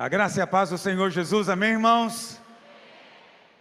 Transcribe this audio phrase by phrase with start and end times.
[0.00, 2.40] A graça e a paz do Senhor Jesus, amém, irmãos?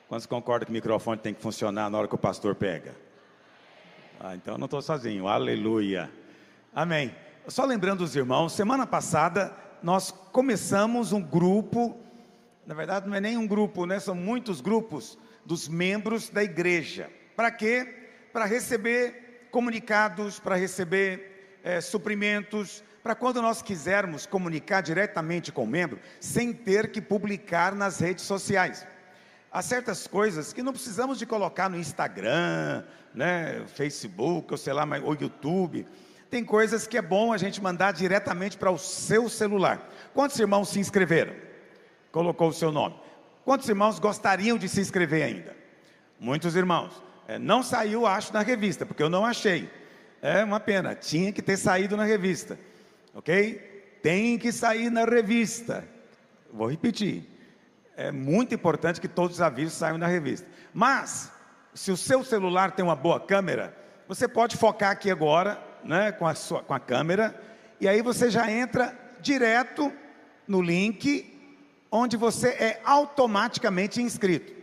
[0.08, 2.96] Quantos concordam que o microfone tem que funcionar na hora que o pastor pega?
[4.18, 6.10] Ah, então não estou sozinho, aleluia.
[6.74, 7.14] Amém.
[7.50, 9.54] Só lembrando os irmãos, semana passada
[9.84, 12.00] nós começamos um grupo,
[12.66, 14.00] na verdade não é nem um grupo, né?
[14.00, 17.10] São muitos grupos dos membros da igreja.
[17.36, 18.12] Para quê?
[18.32, 25.68] Para receber comunicados, para receber é, suprimentos, para quando nós quisermos comunicar diretamente com o
[25.68, 28.86] membro, sem ter que publicar nas redes sociais.
[29.52, 34.86] Há certas coisas que não precisamos de colocar no Instagram, né, Facebook, ou sei lá,
[35.04, 35.88] ou YouTube.
[36.30, 39.90] Tem coisas que é bom a gente mandar diretamente para o seu celular.
[40.14, 41.34] Quantos irmãos se inscreveram?
[42.12, 42.96] Colocou o seu nome.
[43.44, 45.56] Quantos irmãos gostariam de se inscrever ainda?
[46.20, 47.02] Muitos irmãos.
[47.28, 49.70] É, não saiu, acho, na revista, porque eu não achei.
[50.22, 52.60] É uma pena, tinha que ter saído na revista.
[53.20, 54.00] Ok?
[54.02, 55.86] Tem que sair na revista.
[56.54, 57.28] Vou repetir.
[57.98, 60.48] É muito importante que todos os avisos saiam na revista.
[60.74, 61.30] Mas,
[61.74, 63.76] se o seu celular tem uma boa câmera,
[64.08, 67.38] você pode focar aqui agora, né, com a, sua, com a câmera,
[67.82, 69.92] e aí você já entra direto
[70.48, 71.38] no link
[71.92, 74.54] onde você é automaticamente inscrito.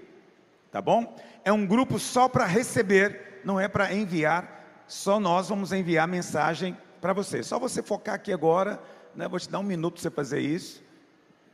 [0.73, 1.15] Tá bom?
[1.45, 4.83] É um grupo só para receber, não é para enviar.
[4.89, 6.75] Só nós vamos enviar mensagem
[7.07, 7.41] para você.
[7.41, 8.83] Só você focar aqui agora,
[9.15, 9.29] né?
[9.29, 10.83] Vou te dar um minuto para você fazer isso.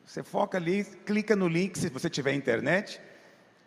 [0.06, 2.98] Você foca ali, clica no link se você tiver internet.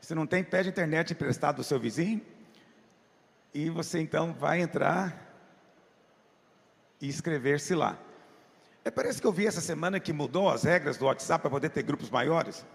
[0.02, 2.19] Se não tem, pede internet emprestado do seu vizinho.
[3.53, 5.16] E você então vai entrar
[7.00, 7.99] e inscrever-se lá.
[8.83, 11.70] É, parece que eu vi essa semana que mudou as regras do WhatsApp para poder
[11.70, 12.66] ter grupos maiores.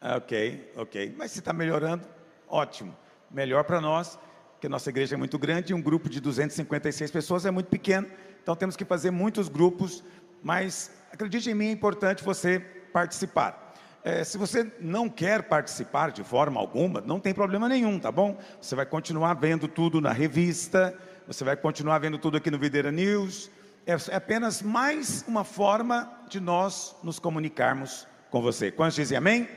[0.00, 1.12] Ok, ok.
[1.18, 2.06] Mas se está melhorando,
[2.48, 2.96] ótimo.
[3.30, 4.18] Melhor para nós,
[4.60, 7.68] que a nossa igreja é muito grande e um grupo de 256 pessoas é muito
[7.68, 8.06] pequeno.
[8.42, 10.02] Então temos que fazer muitos grupos,
[10.42, 12.58] mas acredite em mim, é importante você
[12.92, 13.74] participar.
[14.02, 18.38] É, se você não quer participar de forma alguma, não tem problema nenhum, tá bom?
[18.60, 20.96] Você vai continuar vendo tudo na revista,
[21.26, 23.50] você vai continuar vendo tudo aqui no Videira News.
[23.86, 28.70] É, é apenas mais uma forma de nós nos comunicarmos com você.
[28.70, 29.48] Quantos dizem amém?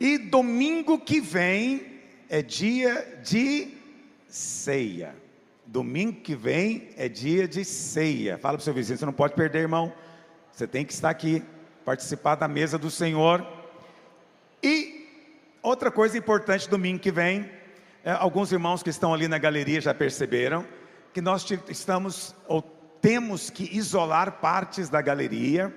[0.00, 1.91] E domingo que vem
[2.32, 3.74] é dia de
[4.26, 5.14] ceia.
[5.66, 8.38] Domingo que vem é dia de ceia.
[8.38, 9.92] Fala para o seu vizinho, você não pode perder, irmão.
[10.50, 11.44] Você tem que estar aqui
[11.84, 13.46] participar da mesa do Senhor.
[14.62, 15.06] E
[15.62, 17.50] outra coisa importante domingo que vem,
[18.02, 20.64] é, alguns irmãos que estão ali na galeria já perceberam
[21.12, 22.62] que nós estamos ou
[23.02, 25.70] temos que isolar partes da galeria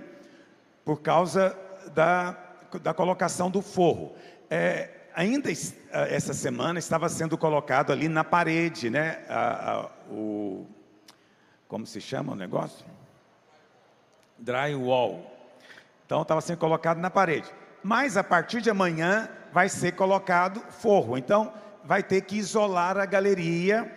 [0.85, 1.53] por causa
[1.93, 2.37] da,
[2.81, 4.15] da colocação do forro.
[4.49, 5.49] É, ainda
[5.91, 9.23] essa semana estava sendo colocado ali na parede, né?
[9.29, 10.67] A, a, o,
[11.67, 12.85] como se chama o negócio?
[14.37, 15.31] Drywall.
[16.05, 17.49] Então estava sendo colocado na parede.
[17.81, 21.17] Mas a partir de amanhã vai ser colocado forro.
[21.17, 23.91] Então vai ter que isolar a galeria.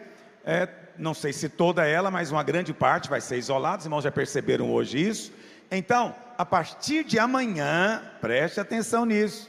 [0.45, 3.79] É, não sei se toda ela, mas uma grande parte vai ser isolada.
[3.79, 5.33] Os irmãos já perceberam hoje isso.
[5.71, 9.48] Então, a partir de amanhã, preste atenção nisso.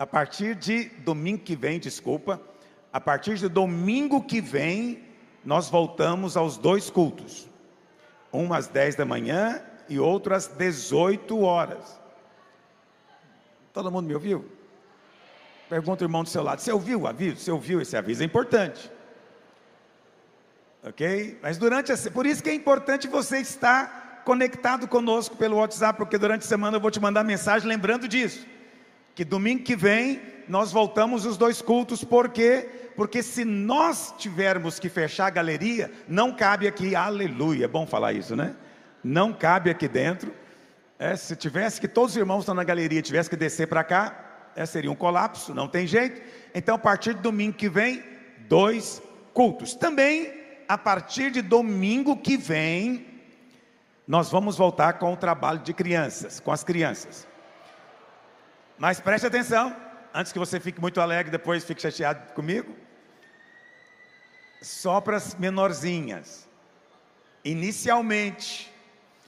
[0.00, 2.40] A partir de domingo que vem, desculpa,
[2.90, 5.04] a partir de domingo que vem,
[5.44, 7.46] nós voltamos aos dois cultos.
[8.32, 12.00] Um às 10 da manhã e outro às 18 horas.
[13.74, 14.50] Todo mundo me ouviu?
[15.68, 17.36] Pergunta o irmão do seu lado: você ouviu o aviso?
[17.36, 18.22] Você ouviu esse aviso?
[18.22, 18.90] É importante.
[20.82, 21.38] Ok?
[21.42, 26.16] Mas durante a por isso que é importante você estar conectado conosco pelo WhatsApp, porque
[26.16, 28.46] durante a semana eu vou te mandar mensagem lembrando disso.
[29.20, 32.70] Que domingo que vem nós voltamos os dois cultos, por quê?
[32.96, 38.14] Porque se nós tivermos que fechar a galeria, não cabe aqui, aleluia, é bom falar
[38.14, 38.56] isso, né?
[39.04, 40.32] Não cabe aqui dentro,
[40.98, 44.48] é, se tivesse que todos os irmãos estão na galeria tivesse que descer para cá,
[44.56, 46.22] é, seria um colapso, não tem jeito.
[46.54, 48.02] Então, a partir de domingo que vem,
[48.48, 49.02] dois
[49.34, 49.74] cultos.
[49.74, 50.32] Também,
[50.66, 53.06] a partir de domingo que vem,
[54.08, 57.28] nós vamos voltar com o trabalho de crianças, com as crianças.
[58.80, 59.76] Mas preste atenção,
[60.14, 62.74] antes que você fique muito alegre, depois fique chateado comigo.
[64.62, 66.48] Só para as menorzinhas.
[67.44, 68.72] Inicialmente.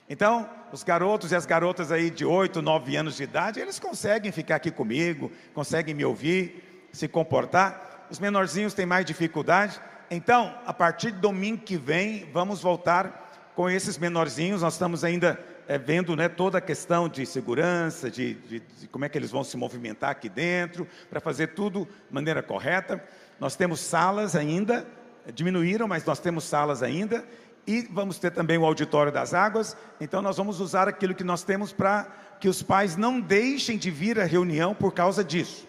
[0.09, 4.33] Então, os garotos e as garotas aí de 8, 9 anos de idade, eles conseguem
[4.33, 8.07] ficar aqui comigo, conseguem me ouvir, se comportar.
[8.09, 9.79] Os menorzinhos têm mais dificuldade.
[10.11, 14.63] Então, a partir de domingo que vem, vamos voltar com esses menorzinhos.
[14.63, 15.39] Nós estamos ainda
[15.69, 19.31] é, vendo né, toda a questão de segurança, de, de, de como é que eles
[19.31, 23.03] vão se movimentar aqui dentro, para fazer tudo de maneira correta.
[23.39, 24.87] Nós temos salas ainda,
[25.35, 27.25] diminuíram, mas nós temos salas ainda.
[27.67, 29.77] e vamos ter também o auditório das águas.
[30.01, 32.09] Então nós vamos usar aquilo que nós temos para
[32.41, 35.67] que os pais não deixem de vir à reunião por causa disso.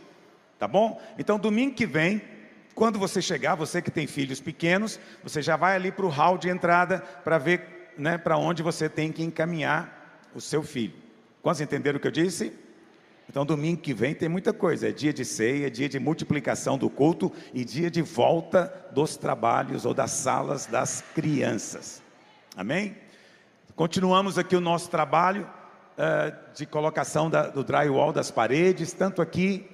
[0.57, 1.01] Tá bom?
[1.19, 2.21] Então domingo que vem,
[2.73, 6.37] quando você chegar, você que tem filhos pequenos, você já vai ali para o hall
[6.37, 10.93] de entrada para ver né, para onde você tem que encaminhar o seu filho.
[11.41, 12.53] Quantos entenderam o que eu disse?
[13.29, 14.89] Então, domingo que vem tem muita coisa.
[14.89, 19.85] É dia de ceia, dia de multiplicação do culto e dia de volta dos trabalhos
[19.85, 22.01] ou das salas das crianças.
[22.55, 22.95] Amém?
[23.75, 25.49] Continuamos aqui o nosso trabalho
[25.97, 29.67] uh, de colocação da, do drywall das paredes, tanto aqui,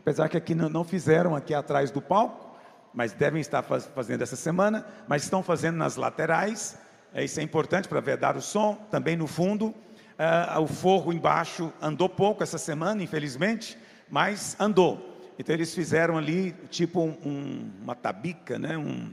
[0.00, 2.56] apesar que aqui não, não fizeram aqui atrás do palco,
[2.94, 6.78] mas devem estar faz, fazendo essa semana, mas estão fazendo nas laterais.
[7.12, 9.68] É, isso é importante para vedar o som, também no fundo.
[9.68, 13.76] Uh, o forro embaixo andou pouco essa semana, infelizmente,
[14.08, 15.10] mas andou.
[15.38, 18.76] Então eles fizeram ali tipo um, uma tabica, né?
[18.76, 19.12] Um,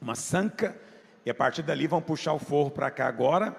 [0.00, 0.74] uma sanca,
[1.26, 3.54] e a partir dali vão puxar o forro para cá agora.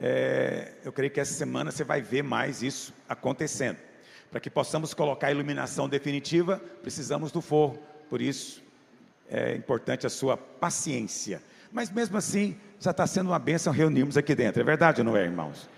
[0.00, 3.78] É, eu creio que essa semana você vai ver mais isso acontecendo.
[4.30, 7.78] Para que possamos colocar a iluminação definitiva, precisamos do forro.
[8.08, 8.62] Por isso
[9.28, 11.42] é importante a sua paciência.
[11.72, 14.60] Mas mesmo assim, já está sendo uma bênção reunirmos aqui dentro.
[14.60, 15.70] É verdade ou não é, irmãos?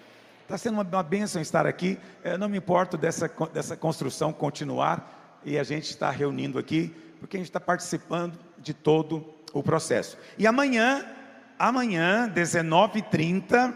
[0.42, 1.96] Está sendo uma, bênção estar aqui.
[2.24, 7.36] Eu não me importo dessa, dessa construção continuar e a gente está reunindo aqui, porque
[7.36, 10.18] a gente está participando de todo o processo.
[10.36, 11.06] E amanhã,
[11.56, 13.72] amanhã, 19h30,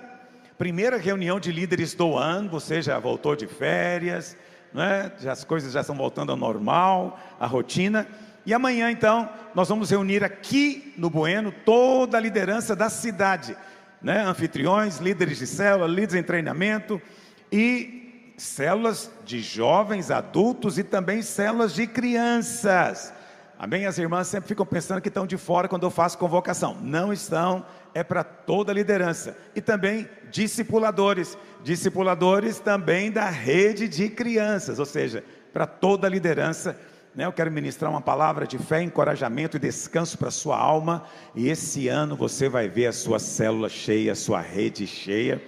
[0.58, 4.36] primeira reunião de líderes do ano, você já voltou de férias,
[4.74, 5.12] né?
[5.24, 8.08] As coisas já estão voltando ao normal, a rotina.
[8.46, 13.56] E amanhã, então, nós vamos reunir aqui no Bueno toda a liderança da cidade
[14.02, 14.22] né?
[14.22, 17.00] anfitriões, líderes de célula, líderes em treinamento
[17.52, 23.12] e células de jovens, adultos e também células de crianças.
[23.58, 23.84] Amém?
[23.84, 26.78] As irmãs sempre ficam pensando que estão de fora quando eu faço convocação.
[26.80, 29.36] Não estão, é para toda a liderança.
[29.54, 31.36] E também discipuladores.
[31.62, 35.22] Discipuladores também da rede de crianças, ou seja,
[35.52, 36.74] para toda a liderança
[37.14, 37.26] né?
[37.26, 41.04] Eu quero ministrar uma palavra de fé, encorajamento e descanso para a sua alma.
[41.34, 45.42] E esse ano você vai ver a sua célula cheia, a sua rede cheia.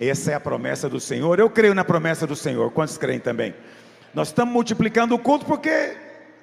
[0.00, 1.38] Essa é a promessa do Senhor.
[1.38, 2.70] Eu creio na promessa do Senhor.
[2.72, 3.54] Quantos creem também?
[4.14, 5.96] Nós estamos multiplicando o culto porque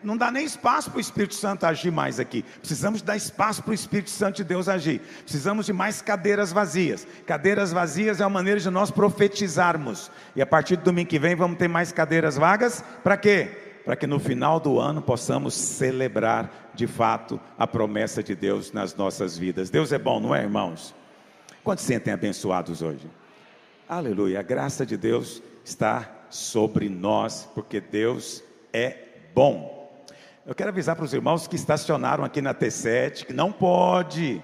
[0.04, 2.46] não dá nem espaço para o Espírito Santo agir mais aqui.
[2.60, 5.02] Precisamos dar espaço para o Espírito Santo de Deus agir.
[5.24, 7.08] Precisamos de mais cadeiras vazias.
[7.26, 10.12] Cadeiras vazias é uma maneira de nós profetizarmos.
[10.36, 12.84] E a partir do domingo que vem vamos ter mais cadeiras vagas.
[13.04, 13.69] Para quê?
[13.86, 18.96] Para que no final do ano possamos celebrar de fato a promessa de Deus nas
[18.96, 19.70] nossas vidas.
[19.70, 20.94] Deus é bom, não é, irmãos?
[21.64, 23.10] Quantos sentem abençoados hoje?
[23.88, 28.98] Aleluia, a graça de Deus está sobre nós, porque Deus é
[29.34, 29.80] bom.
[30.46, 34.42] Eu quero avisar para os irmãos que estacionaram aqui na T7 que não pode,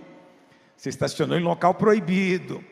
[0.78, 2.64] se estacionou em local proibido.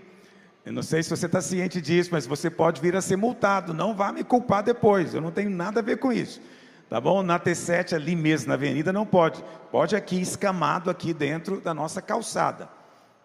[0.65, 3.73] Eu não sei se você está ciente disso, mas você pode vir a ser multado.
[3.73, 6.41] Não vá me culpar depois, eu não tenho nada a ver com isso.
[6.89, 7.23] Tá bom?
[7.23, 9.43] Na T7 ali mesmo, na avenida, não pode.
[9.71, 12.69] Pode aqui, escamado aqui dentro da nossa calçada.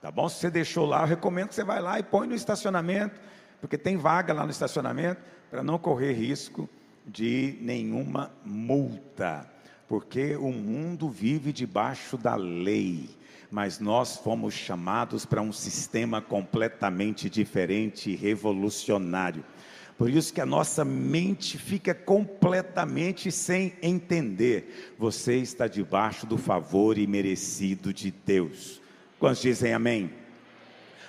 [0.01, 0.29] Tá bom?
[0.29, 3.21] Se você deixou lá, eu recomendo que você vá lá e põe no estacionamento,
[3.61, 5.21] porque tem vaga lá no estacionamento,
[5.51, 6.69] para não correr risco
[7.07, 9.49] de nenhuma multa.
[9.87, 13.09] Porque o mundo vive debaixo da lei,
[13.51, 19.45] mas nós fomos chamados para um sistema completamente diferente e revolucionário.
[19.97, 24.95] Por isso que a nossa mente fica completamente sem entender.
[24.97, 28.81] Você está debaixo do favor imerecido de Deus.
[29.19, 30.13] Quantos dizem amém?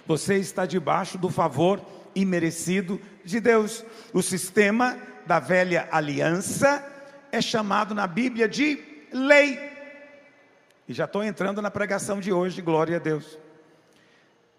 [0.08, 1.80] Você está debaixo do favor
[2.16, 3.86] imerecido de Deus.
[4.12, 6.84] O sistema da velha aliança
[7.32, 8.80] é chamado na Bíblia de
[9.14, 9.69] lei.
[10.90, 13.40] E já estou entrando na pregação de hoje, glória a Deus.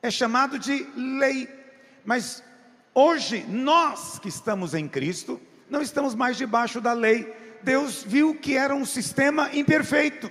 [0.01, 1.47] É chamado de lei.
[2.03, 2.43] Mas
[2.95, 7.33] Hoje, nós que estamos em Cristo, não estamos mais debaixo da lei.
[7.63, 10.31] Deus viu que era um sistema imperfeito.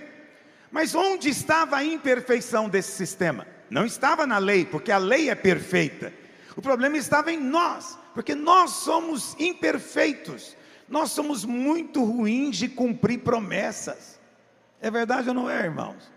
[0.70, 3.46] Mas onde estava a imperfeição desse sistema?
[3.70, 6.12] Não estava na lei, porque a lei é perfeita.
[6.54, 10.54] O problema estava em nós, porque nós somos imperfeitos.
[10.86, 14.19] Nós somos muito ruins de cumprir promessas.
[14.80, 16.10] É verdade ou não é, irmãos?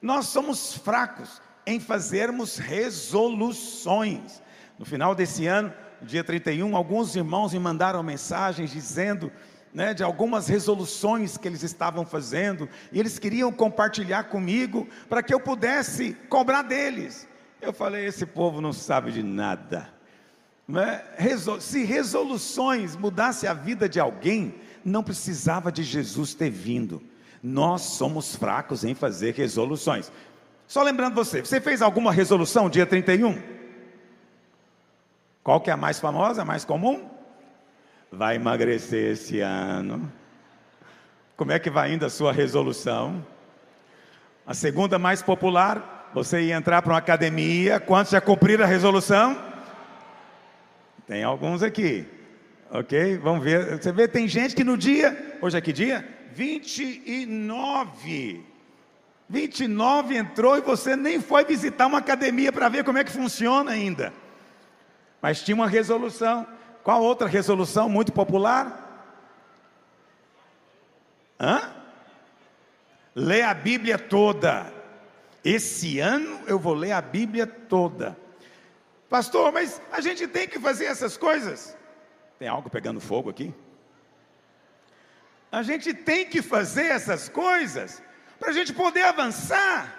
[0.00, 4.42] Nós somos fracos em fazermos resoluções.
[4.78, 9.30] No final desse ano, dia 31, alguns irmãos me mandaram mensagens dizendo
[9.72, 15.32] né, de algumas resoluções que eles estavam fazendo, e eles queriam compartilhar comigo para que
[15.32, 17.28] eu pudesse cobrar deles.
[17.60, 19.88] Eu falei: esse povo não sabe de nada.
[20.66, 21.02] Né?
[21.60, 24.54] Se resoluções mudasse a vida de alguém,
[24.84, 27.02] não precisava de Jesus ter vindo.
[27.42, 30.12] Nós somos fracos em fazer resoluções.
[30.66, 33.40] Só lembrando você, você fez alguma resolução dia 31?
[35.42, 37.08] Qual que é a mais famosa, a mais comum?
[38.12, 40.12] Vai emagrecer esse ano.
[41.36, 43.24] Como é que vai indo a sua resolução?
[44.46, 47.80] A segunda mais popular, você ia entrar para uma academia.
[47.80, 49.40] Quantos já cumpriram a resolução?
[51.06, 52.06] Tem alguns aqui.
[52.70, 53.16] Ok?
[53.18, 53.80] Vamos ver.
[53.80, 55.38] Você vê, tem gente que no dia.
[55.40, 56.19] Hoje é que dia?
[56.32, 58.44] 29.
[59.28, 63.70] 29 entrou e você nem foi visitar uma academia para ver como é que funciona
[63.70, 64.12] ainda.
[65.22, 66.46] Mas tinha uma resolução.
[66.82, 68.88] Qual outra resolução muito popular?
[71.38, 71.72] Hã?
[73.14, 74.72] Lê a Bíblia toda.
[75.44, 78.18] Esse ano eu vou ler a Bíblia toda.
[79.08, 81.76] Pastor, mas a gente tem que fazer essas coisas.
[82.38, 83.54] Tem algo pegando fogo aqui?
[85.50, 88.02] A gente tem que fazer essas coisas
[88.38, 89.96] para a gente poder avançar.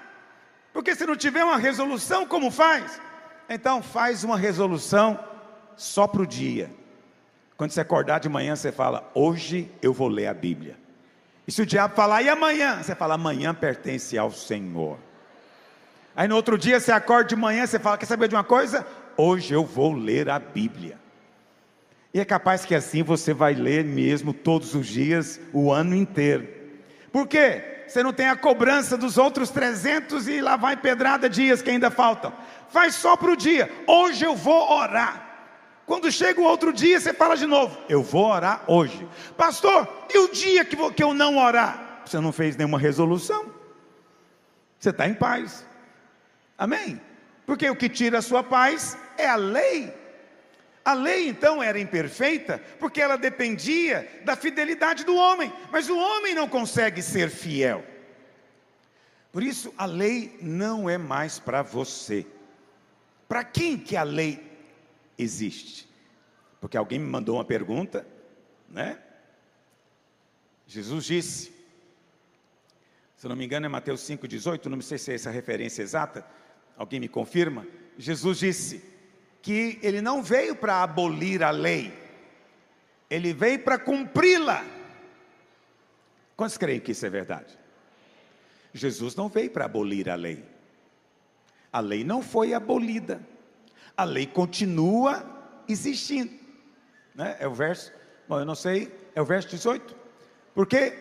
[0.71, 2.99] Porque se não tiver uma resolução, como faz?
[3.49, 5.19] Então faz uma resolução
[5.75, 6.71] só para o dia.
[7.57, 10.79] Quando você acordar de manhã, você fala: Hoje eu vou ler a Bíblia.
[11.45, 12.81] E se o diabo falar, e amanhã?
[12.81, 14.97] Você fala: Amanhã pertence ao Senhor.
[16.15, 18.87] Aí no outro dia você acorda de manhã, você fala: Quer saber de uma coisa?
[19.17, 21.00] Hoje eu vou ler a Bíblia.
[22.13, 26.47] E é capaz que assim você vai ler mesmo todos os dias, o ano inteiro.
[27.11, 27.63] Por quê?
[27.87, 31.91] Você não tem a cobrança dos outros 300 e lá vai pedrada dias que ainda
[31.91, 32.33] faltam.
[32.69, 33.69] Faz só para o dia.
[33.85, 35.29] Hoje eu vou orar.
[35.85, 39.05] Quando chega o outro dia, você fala de novo: Eu vou orar hoje.
[39.35, 42.01] Pastor, e o dia que, que eu não orar?
[42.05, 43.45] Você não fez nenhuma resolução.
[44.79, 45.65] Você está em paz.
[46.57, 46.99] Amém?
[47.45, 49.93] Porque o que tira a sua paz é a lei.
[50.83, 56.33] A lei então era imperfeita porque ela dependia da fidelidade do homem, mas o homem
[56.33, 57.85] não consegue ser fiel.
[59.31, 62.25] Por isso a lei não é mais para você.
[63.27, 64.43] Para quem que a lei
[65.17, 65.87] existe?
[66.59, 68.05] Porque alguém me mandou uma pergunta,
[68.69, 68.97] né?
[70.67, 71.53] Jesus disse,
[73.15, 76.25] se não me engano é Mateus 5,18, não sei se é essa referência exata,
[76.75, 77.67] alguém me confirma?
[77.97, 78.90] Jesus disse:
[79.41, 81.93] que ele não veio para abolir a lei,
[83.09, 84.63] ele veio para cumpri-la.
[86.35, 87.57] Quantos creem que isso é verdade?
[88.73, 90.43] Jesus não veio para abolir a lei,
[91.73, 93.21] a lei não foi abolida,
[93.97, 95.25] a lei continua
[95.67, 96.31] existindo.
[97.13, 97.35] Né?
[97.39, 97.91] É o verso,
[98.27, 99.95] bom, eu não sei, é o verso 18.
[100.53, 100.93] Porque,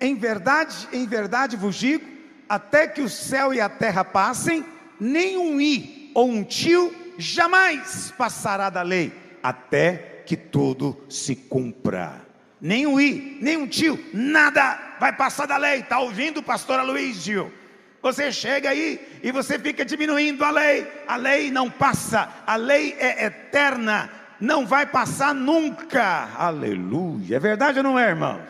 [0.00, 2.06] em verdade, em verdade vos digo,
[2.48, 4.64] até que o céu e a terra passem,
[4.98, 12.24] nem um i ou um tio jamais passará da lei, até que tudo se cumpra.
[12.60, 15.80] Nem um i, nem um tio, nada vai passar da lei.
[15.80, 17.52] Está ouvindo, pastor Aloysio?
[18.00, 20.86] Você chega aí e você fica diminuindo a lei.
[21.06, 24.10] A lei não passa, a lei é eterna,
[24.40, 26.30] não vai passar nunca.
[26.36, 27.36] Aleluia.
[27.36, 28.40] É verdade ou não é, irmão?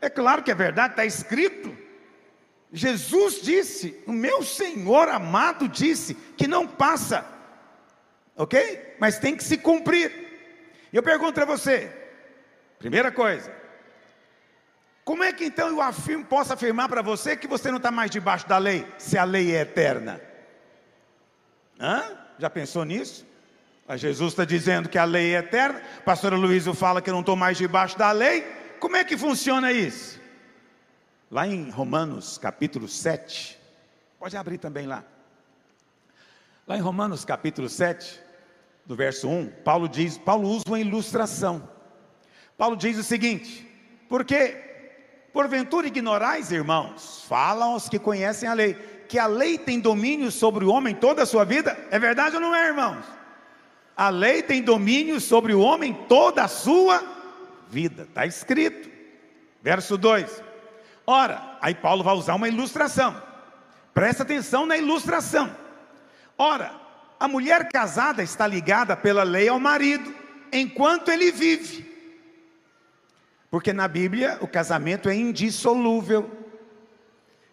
[0.00, 1.76] É claro que é verdade, está escrito.
[2.72, 7.24] Jesus disse, o meu Senhor amado disse que não passa
[8.36, 8.96] ok?
[8.98, 10.12] Mas tem que se cumprir.
[10.92, 11.90] Eu pergunto para você:
[12.78, 13.52] primeira coisa,
[15.04, 18.10] como é que então eu afirmo, posso afirmar para você que você não está mais
[18.10, 20.20] debaixo da lei, se a lei é eterna?
[21.78, 22.02] Hã?
[22.38, 23.26] Já pensou nisso?
[23.86, 27.20] Mas Jesus está dizendo que a lei é eterna, pastor Luiz fala que eu não
[27.20, 28.42] estou mais debaixo da lei.
[28.80, 30.18] Como é que funciona isso?
[31.30, 33.58] Lá em Romanos capítulo 7,
[34.18, 35.04] pode abrir também lá.
[36.66, 38.23] Lá em Romanos capítulo 7,
[38.86, 41.68] do verso 1, Paulo diz, Paulo usa uma ilustração.
[42.56, 43.66] Paulo diz o seguinte:
[44.08, 44.56] porque
[45.32, 48.74] porventura ignorais, irmãos, falam os que conhecem a lei,
[49.08, 51.76] que a lei tem domínio sobre o homem toda a sua vida?
[51.90, 53.04] É verdade ou não é, irmãos?
[53.96, 57.02] A lei tem domínio sobre o homem toda a sua
[57.68, 58.90] vida, está escrito.
[59.62, 60.42] Verso 2.
[61.06, 63.20] Ora, aí Paulo vai usar uma ilustração.
[63.92, 65.54] Presta atenção na ilustração.
[66.36, 66.83] Ora,
[67.18, 70.14] a mulher casada está ligada pela lei ao marido,
[70.52, 71.92] enquanto ele vive.
[73.50, 76.30] Porque na Bíblia o casamento é indissolúvel.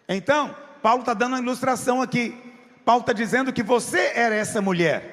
[0.08, 2.36] Então, Paulo está dando uma ilustração aqui.
[2.84, 5.12] Paulo está dizendo que você era essa mulher.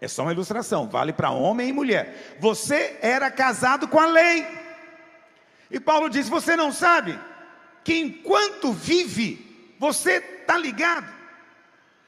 [0.00, 2.36] É só uma ilustração, vale para homem e mulher.
[2.38, 4.46] Você era casado com a lei.
[5.70, 7.18] E Paulo diz: Você não sabe
[7.82, 11.10] que enquanto vive, você está ligado.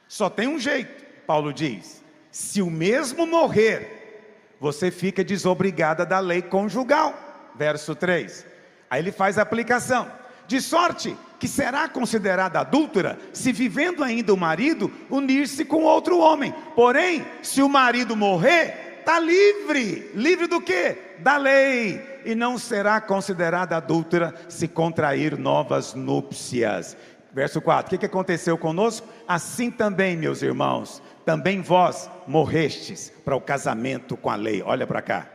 [0.07, 6.41] Só tem um jeito Paulo diz: se o mesmo morrer, você fica desobrigada da lei
[6.41, 7.13] conjugal.
[7.55, 8.45] Verso 3.
[8.89, 10.09] Aí ele faz a aplicação.
[10.47, 16.53] De sorte que será considerada adúltera se vivendo ainda o marido unir-se com outro homem.
[16.73, 20.11] Porém, se o marido morrer, está livre.
[20.15, 20.95] Livre do que?
[21.19, 22.01] Da lei.
[22.25, 26.95] E não será considerada adúltera se contrair novas núpcias.
[27.33, 29.07] Verso 4: O que, que aconteceu conosco?
[29.27, 34.63] Assim também, meus irmãos, também vós morrestes para o casamento com a lei.
[34.65, 35.27] Olha para cá.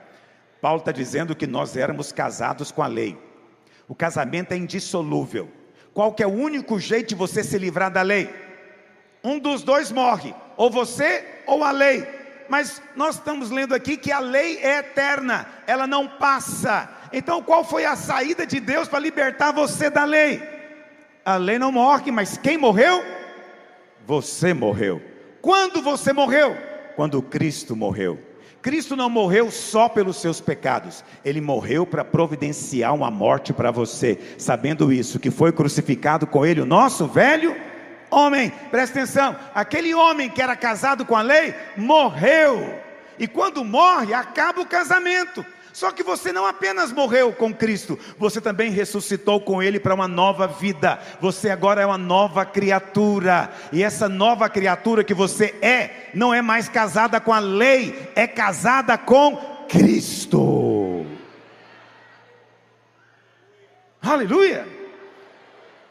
[0.59, 3.19] Paulo está dizendo que nós éramos casados com a lei.
[3.87, 5.51] O casamento é indissolúvel.
[5.93, 8.35] Qual que é o único jeito de você se livrar da lei?
[9.23, 12.09] Um dos dois morre, ou você ou a lei.
[12.49, 16.89] Mas nós estamos lendo aqui que a lei é eterna, ela não passa.
[17.13, 20.43] Então, qual foi a saída de Deus para libertar você da lei?
[21.23, 23.05] A lei não morre, mas quem morreu?
[24.07, 25.12] Você morreu.
[25.43, 26.57] Quando você morreu?
[26.95, 28.19] Quando Cristo morreu.
[28.63, 34.17] Cristo não morreu só pelos seus pecados, ele morreu para providenciar uma morte para você,
[34.39, 37.57] sabendo isso, que foi crucificado com ele o nosso velho
[38.09, 38.53] homem.
[38.71, 42.79] Presta atenção: aquele homem que era casado com a lei morreu,
[43.19, 45.45] e quando morre, acaba o casamento.
[45.73, 50.07] Só que você não apenas morreu com Cristo, você também ressuscitou com Ele para uma
[50.07, 51.01] nova vida.
[51.21, 56.43] Você agora é uma nova criatura, e essa nova criatura que você é, não é
[56.43, 59.37] mais casada com a lei, é casada com
[59.69, 61.07] Cristo.
[64.03, 64.67] Aleluia!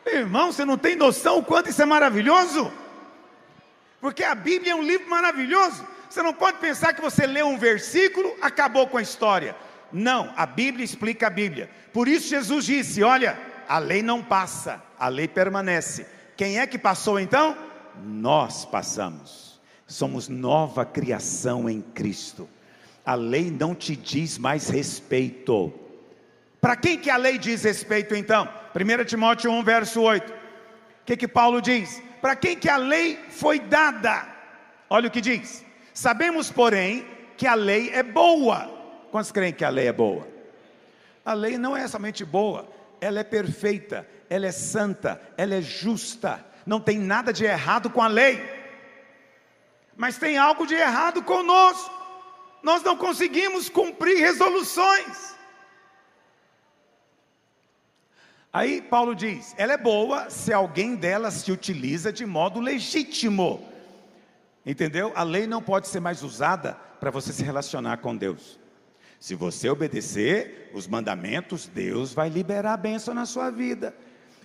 [0.06, 2.72] Irmão, você não tem noção o quanto isso é maravilhoso?
[4.00, 5.88] Porque a Bíblia é um livro maravilhoso.
[6.10, 9.56] Você não pode pensar que você leu um versículo, acabou com a história.
[9.92, 11.70] Não, a Bíblia explica a Bíblia.
[11.94, 16.06] Por isso Jesus disse: Olha, a lei não passa, a lei permanece.
[16.36, 17.58] Quem é que passou então?
[18.04, 19.60] Nós passamos.
[19.86, 22.50] Somos nova criação em Cristo.
[23.06, 25.74] A lei não te diz mais respeito.
[26.62, 28.48] Para quem que a lei diz respeito então?
[28.76, 30.32] 1 Timóteo 1, verso 8.
[30.32, 30.36] O
[31.06, 32.02] que que Paulo diz?
[32.22, 34.28] Para quem que a lei foi dada?
[34.90, 35.66] Olha o que diz.
[35.94, 37.06] Sabemos, porém,
[37.36, 38.81] que a lei é boa
[39.12, 40.28] Quantos creem que a lei é boa?
[41.26, 42.68] A lei não é somente boa,
[43.00, 48.02] ela é perfeita, ela é santa, ela é justa, não tem nada de errado com
[48.02, 48.42] a lei,
[49.96, 51.92] mas tem algo de errado conosco,
[52.64, 55.36] nós não conseguimos cumprir resoluções.
[58.54, 63.68] Aí Paulo diz: ela é boa se alguém delas se utiliza de modo legítimo.
[64.66, 65.12] Entendeu?
[65.16, 68.61] A lei não pode ser mais usada para você se relacionar com Deus.
[69.22, 73.96] Se você obedecer os mandamentos, Deus vai liberar a bênção na sua vida.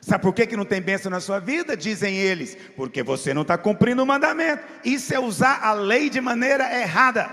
[0.03, 1.75] Sabe por que, que não tem bênção na sua vida?
[1.75, 4.63] Dizem eles, porque você não está cumprindo o mandamento.
[4.85, 7.31] Isso é usar a lei de maneira errada.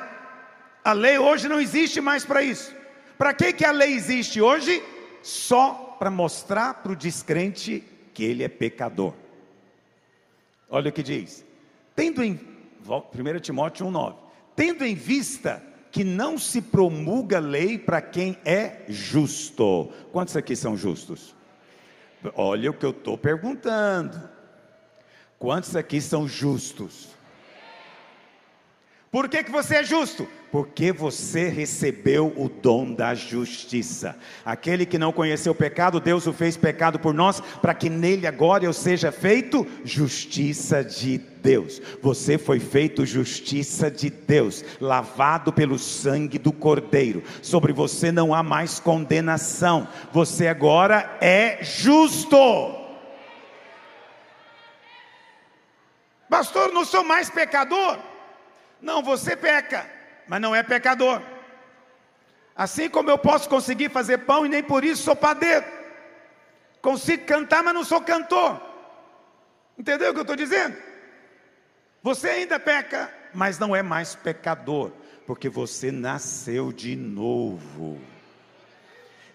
[0.85, 2.73] A lei hoje não existe mais para isso.
[3.17, 4.81] Para que, que a lei existe hoje?
[5.21, 9.13] Só para mostrar para o descrente que ele é pecador.
[10.69, 11.43] Olha o que diz.
[11.93, 12.39] Tendo em
[12.87, 14.15] 1 Timóteo 1,9.
[14.55, 15.61] Tendo em vista
[15.93, 19.91] que não se promulga lei para quem é justo.
[20.11, 21.35] Quantos aqui são justos?
[22.35, 24.19] Olha o que eu estou perguntando.
[25.37, 27.09] Quantos aqui são justos?
[29.13, 30.27] Por que, que você é justo?
[30.51, 34.17] Porque você recebeu o dom da justiça.
[34.43, 38.25] Aquele que não conheceu o pecado, Deus o fez pecado por nós, para que nele
[38.25, 41.79] agora eu seja feito justiça de Deus.
[42.01, 47.21] Você foi feito justiça de Deus, lavado pelo sangue do Cordeiro.
[47.39, 49.87] Sobre você não há mais condenação.
[50.11, 52.35] Você agora é justo.
[56.27, 58.12] Pastor, não sou mais pecador.
[58.83, 59.89] Não, você peca,
[60.27, 61.21] mas não é pecador.
[62.53, 65.65] Assim como eu posso conseguir fazer pão e nem por isso sou padeiro.
[66.81, 68.61] Consigo cantar, mas não sou cantor.
[69.79, 70.75] Entendeu o que eu estou dizendo?
[72.03, 74.91] Você ainda peca, mas não é mais pecador,
[75.25, 78.01] porque você nasceu de novo.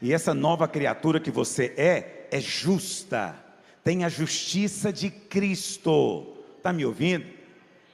[0.02, 3.34] E essa nova criatura que você é, é justa,
[3.82, 6.37] tem a justiça de Cristo.
[6.58, 7.38] Está me ouvindo?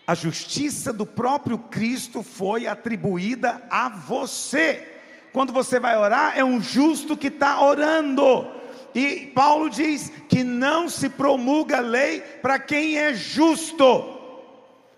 [0.07, 4.87] A justiça do próprio Cristo foi atribuída a você.
[5.33, 8.47] Quando você vai orar, é um justo que está orando.
[8.95, 14.13] E Paulo diz que não se promulga lei para quem é justo.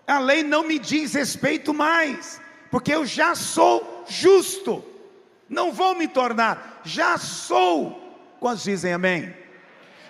[0.05, 2.39] A lei não me diz respeito mais,
[2.69, 4.83] porque eu já sou justo.
[5.49, 8.03] Não vou me tornar, já sou.
[8.39, 9.33] Quantos dizem amém?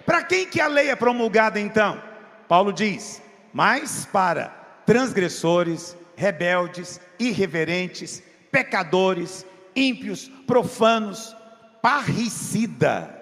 [0.06, 2.02] Para quem que a lei é promulgada então?
[2.48, 3.22] Paulo diz:
[3.54, 9.46] mas para transgressores, rebeldes, irreverentes, pecadores,
[9.76, 11.36] ímpios, profanos,
[11.82, 13.14] parricida.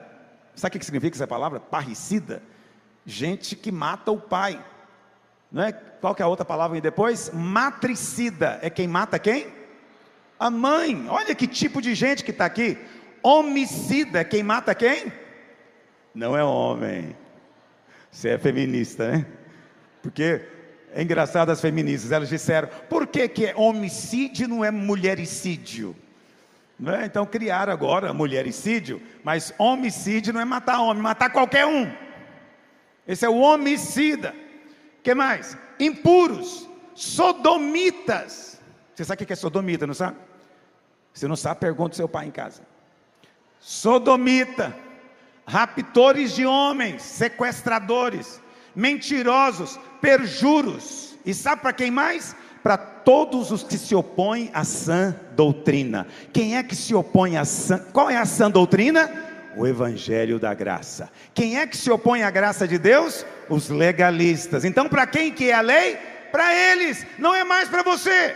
[0.56, 1.60] Sabe o que significa essa palavra?
[1.60, 2.42] Parricida.
[3.04, 4.64] Gente que mata o pai.
[5.52, 5.72] Não é?
[5.74, 7.32] Qual que é a outra palavra aí depois?
[7.34, 8.60] Matricida.
[8.62, 9.48] É quem mata quem?
[10.40, 11.08] A mãe.
[11.10, 12.78] Olha que tipo de gente que está aqui.
[13.24, 14.20] Homicida.
[14.20, 15.12] É quem mata quem?
[16.14, 17.18] Não é homem.
[18.12, 19.26] Você é feminista, né?
[20.02, 20.55] Porque
[20.96, 25.94] é engraçado as feministas, elas disseram, por que, que é homicídio não é mulhericídio?
[26.80, 27.06] Não é?
[27.06, 31.92] Então criaram agora mulhericídio, mas homicídio não é matar homem, matar qualquer um.
[33.06, 34.34] Esse é o homicida.
[35.04, 35.58] que mais?
[35.78, 38.62] Impuros, sodomitas.
[38.96, 40.16] Você sabe o que é sodomita, não sabe?
[41.14, 42.62] Se não sabe, pergunta ao seu pai em casa.
[43.60, 44.74] Sodomita,
[45.46, 48.42] raptores de homens, sequestradores,
[48.76, 51.18] mentirosos, perjuros.
[51.26, 52.36] E sabe para quem mais?
[52.62, 56.08] Para todos os que se opõem à sã doutrina.
[56.34, 57.80] Quem é que se opõe à sã?
[57.94, 59.10] Qual é a sã doutrina?
[59.56, 61.10] O evangelho da graça.
[61.34, 63.26] Quem é que se opõe à graça de Deus?
[63.50, 64.66] Os legalistas.
[64.66, 65.98] Então, para quem que é a lei?
[66.32, 68.36] Para eles, não é mais para você.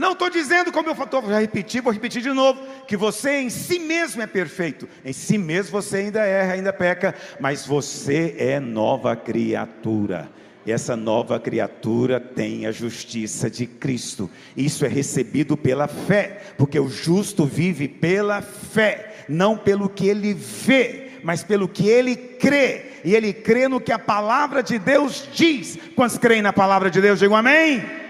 [0.00, 2.58] Não estou dizendo, como eu tô, já repeti, vou repetir de novo,
[2.88, 7.14] que você em si mesmo é perfeito, em si mesmo você ainda erra, ainda peca,
[7.38, 10.30] mas você é nova criatura.
[10.64, 14.30] E essa nova criatura tem a justiça de Cristo.
[14.56, 20.32] Isso é recebido pela fé, porque o justo vive pela fé, não pelo que ele
[20.32, 22.86] vê, mas pelo que ele crê.
[23.04, 25.78] E ele crê no que a palavra de Deus diz.
[25.94, 27.18] Quantos creem na palavra de Deus?
[27.18, 28.00] Digam amém.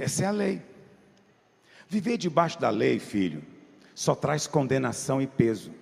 [0.00, 0.62] Essa é a lei.
[1.86, 3.44] Viver debaixo da lei, filho,
[3.94, 5.74] só traz condenação e peso.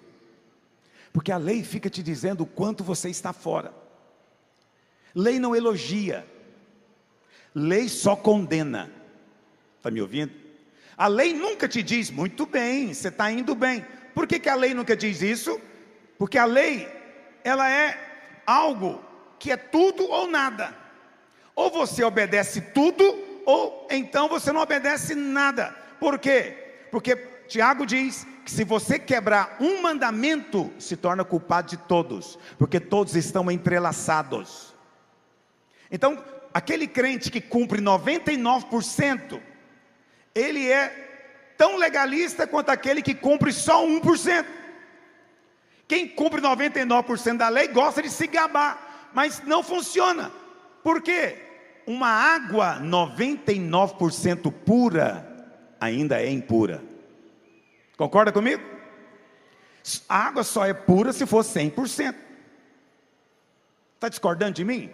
[1.13, 3.73] Porque a lei fica te dizendo o quanto você está fora.
[5.15, 6.27] Lei não elogia.
[7.55, 8.91] Lei só condena.
[9.77, 10.33] Está me ouvindo?
[10.97, 13.87] A lei nunca te diz, muito bem, você está indo bem.
[14.15, 15.61] Por que, que a lei nunca diz isso?
[16.19, 16.89] Porque a lei,
[17.45, 19.01] ela é algo
[19.39, 20.77] que é tudo ou nada.
[21.55, 25.75] Ou você obedece tudo, ou então você não obedece nada.
[25.99, 26.85] Por quê?
[26.91, 27.17] Porque
[27.49, 33.17] Tiago diz que se você quebrar um mandamento, se torna culpado de todos, porque todos
[33.17, 34.75] estão entrelaçados.
[35.91, 39.41] Então, aquele crente que cumpre 99%,
[40.35, 44.45] ele é tão legalista quanto aquele que cumpre só 1%.
[45.89, 50.31] Quem cumpre 99% da lei gosta de se gabar, mas não funciona.
[50.83, 51.48] Por quê?
[51.89, 55.27] Uma água 99% pura
[55.81, 56.83] ainda é impura.
[57.97, 58.63] Concorda comigo?
[60.07, 62.15] A água só é pura se for 100%.
[63.95, 64.91] Está discordando de mim?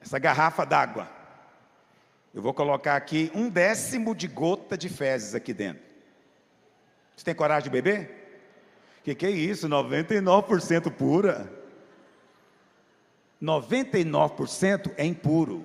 [0.00, 1.06] Essa garrafa d'água.
[2.32, 5.82] Eu vou colocar aqui um décimo de gota de fezes aqui dentro.
[7.14, 8.48] Você tem coragem de beber?
[9.00, 9.68] O que, que é isso?
[9.68, 11.52] 99% pura.
[13.42, 15.64] 99% é impuro.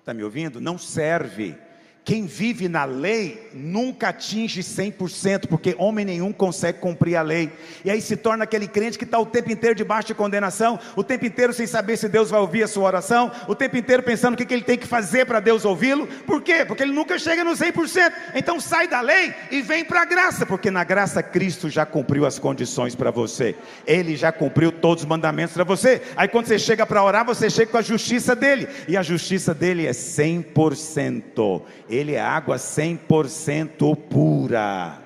[0.00, 0.60] Está me ouvindo?
[0.60, 1.56] Não serve.
[2.02, 7.52] Quem vive na lei nunca atinge 100%, porque homem nenhum consegue cumprir a lei.
[7.84, 11.04] E aí se torna aquele crente que está o tempo inteiro debaixo de condenação, o
[11.04, 14.34] tempo inteiro sem saber se Deus vai ouvir a sua oração, o tempo inteiro pensando
[14.34, 16.06] o que, que ele tem que fazer para Deus ouvi-lo.
[16.26, 16.64] Por quê?
[16.66, 18.12] Porque ele nunca chega no 100%.
[18.34, 22.24] Então sai da lei e vem para a graça, porque na graça Cristo já cumpriu
[22.24, 23.54] as condições para você.
[23.86, 26.00] Ele já cumpriu todos os mandamentos para você.
[26.16, 29.52] Aí quando você chega para orar, você chega com a justiça dele, e a justiça
[29.52, 31.60] dele é 100%
[31.90, 35.00] ele é água 100% pura.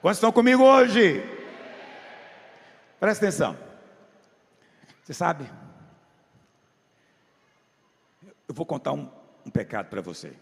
[0.00, 1.22] Quantos estão comigo hoje?
[3.00, 3.56] Presta atenção.
[5.02, 5.44] Você sabe?
[8.48, 9.08] Eu vou contar um,
[9.44, 10.32] um pecado para você.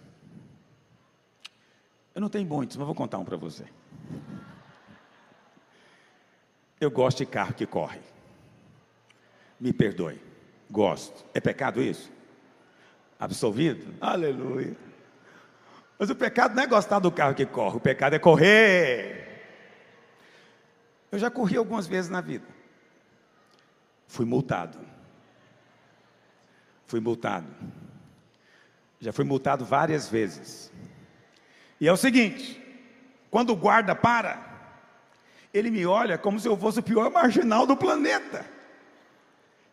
[2.15, 3.65] Eu não tenho muitos, mas vou contar um para você.
[6.81, 8.01] Eu gosto de carro que corre.
[9.59, 10.21] Me perdoe.
[10.71, 11.25] Gosto.
[11.33, 12.13] É pecado isso?
[13.19, 13.95] Absolvido?
[14.01, 14.77] Aleluia.
[16.05, 19.25] Mas o pecado não é gostar do carro que corre, o pecado é correr.
[21.11, 22.47] Eu já corri algumas vezes na vida.
[24.07, 24.79] Fui multado.
[26.87, 27.47] Fui multado.
[29.01, 30.71] Já fui multado várias vezes.
[31.81, 32.63] E é o seguinte:
[33.31, 34.45] quando o guarda para,
[35.55, 38.45] ele me olha como se eu fosse o pior marginal do planeta.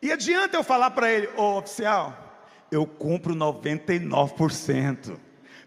[0.01, 5.19] E adianta eu falar para ele, ô oficial, eu cumpro 99%.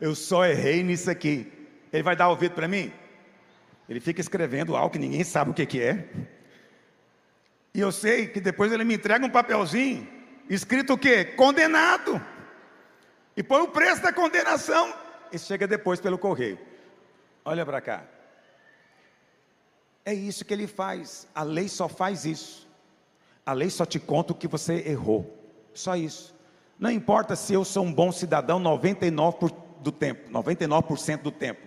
[0.04, 1.50] Eu só errei nisso aqui.
[1.90, 2.92] Ele vai dar ouvido para mim?
[3.88, 6.06] Ele fica escrevendo algo que ninguém sabe o que, que é.
[7.72, 10.06] E eu sei que depois ele me entrega um papelzinho,
[10.46, 11.24] escrito o quê?
[11.24, 12.20] Condenado.
[13.34, 14.92] E põe o preço da condenação.
[15.32, 16.58] E chega depois pelo correio.
[17.42, 18.04] Olha para cá.
[20.04, 21.26] É isso que ele faz.
[21.34, 22.68] A lei só faz isso.
[23.46, 25.34] A lei só te conta o que você errou.
[25.72, 26.34] Só isso.
[26.78, 31.60] Não importa se eu sou um bom cidadão 99% do tempo, 99% do tempo.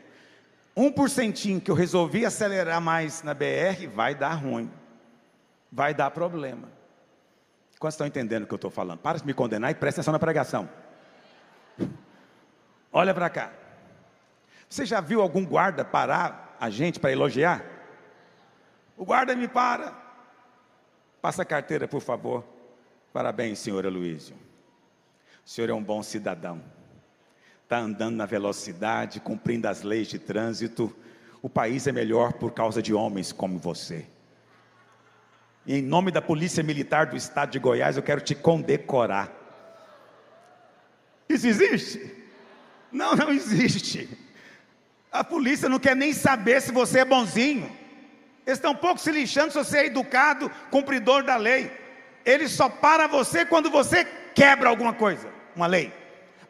[0.75, 4.69] Um porcentinho que eu resolvi acelerar mais na BR vai dar ruim.
[5.71, 6.69] Vai dar problema.
[7.79, 8.99] Quantos estão entendendo o que eu estou falando?
[8.99, 10.67] Para de me condenar e presta atenção na pregação.
[12.91, 13.51] Olha para cá.
[14.69, 17.63] Você já viu algum guarda parar a gente para elogiar?
[18.97, 19.95] O guarda me para.
[21.21, 22.43] Passa a carteira, por favor.
[23.13, 24.35] Parabéns, senhor Luísio.
[25.45, 26.61] O senhor é um bom cidadão.
[27.67, 30.95] Está andando na velocidade, cumprindo as leis de trânsito.
[31.41, 34.05] O país é melhor por causa de homens como você.
[35.65, 39.29] E em nome da Polícia Militar do Estado de Goiás, eu quero te condecorar.
[41.27, 42.09] Isso existe?
[42.89, 44.17] Não, não existe.
[45.11, 47.69] A polícia não quer nem saber se você é bonzinho.
[48.45, 51.69] Eles estão um pouco se lixando se você é educado, cumpridor da lei.
[52.23, 56.06] Ele só para você quando você quebra alguma coisa, uma lei.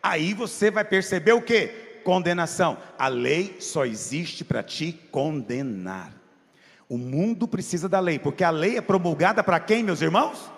[0.08, 1.67] Aí você vai perceber o que?
[2.06, 2.78] Condenação.
[2.98, 6.13] A lei só existe para te condenar.
[6.88, 10.50] O mundo precisa da lei, porque a lei é promulgada para quem, meus irmãos?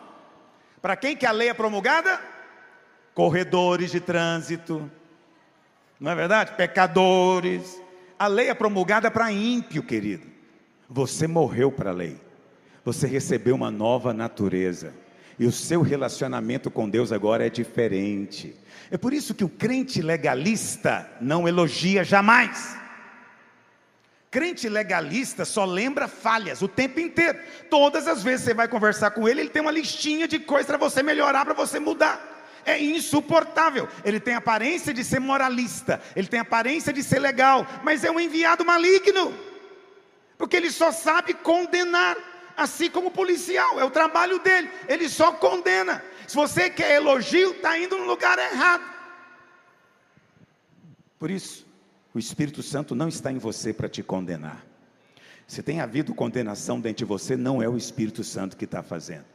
[0.80, 2.22] Para quem que a lei é promulgada?
[3.16, 4.88] Corredores de trânsito,
[6.00, 6.54] não é verdade?
[6.56, 7.82] Pecadores.
[8.20, 10.28] A lei é promulgada para ímpio, querido.
[10.88, 12.22] Você morreu para a lei.
[12.86, 14.94] Você recebeu uma nova natureza.
[15.40, 18.56] E o seu relacionamento com Deus agora é diferente.
[18.92, 22.78] É por isso que o crente legalista não elogia jamais.
[24.32, 27.40] Crente legalista só lembra falhas o tempo inteiro.
[27.70, 30.78] Todas as vezes você vai conversar com ele, ele tem uma listinha de coisas para
[30.78, 32.38] você melhorar, para você mudar.
[32.66, 33.88] É insuportável.
[34.04, 38.20] Ele tem aparência de ser moralista, ele tem aparência de ser legal, mas é um
[38.20, 39.34] enviado maligno.
[40.38, 42.16] Porque ele só sabe condenar,
[42.56, 44.70] assim como o policial, é o trabalho dele.
[44.88, 46.04] Ele só condena.
[46.30, 48.84] Se você quer elogio, está indo no lugar errado.
[51.18, 51.66] Por isso,
[52.14, 54.64] o Espírito Santo não está em você para te condenar.
[55.48, 59.26] Se tem havido condenação dentro de você, não é o Espírito Santo que está fazendo.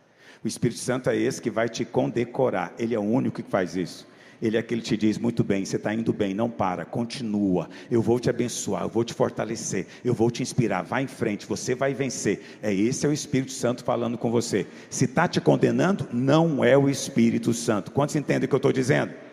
[0.44, 2.72] O Espírito Santo é esse que vai te condecorar.
[2.78, 4.06] Ele é o único que faz isso.
[4.44, 7.68] Ele é aquele que te diz: muito bem, você está indo bem, não para, continua.
[7.90, 10.82] Eu vou te abençoar, eu vou te fortalecer, eu vou te inspirar.
[10.82, 12.58] Vai em frente, você vai vencer.
[12.62, 14.66] É esse é o Espírito Santo falando com você.
[14.90, 17.90] Se está te condenando, não é o Espírito Santo.
[17.90, 19.23] Quantos entendem o que eu estou dizendo?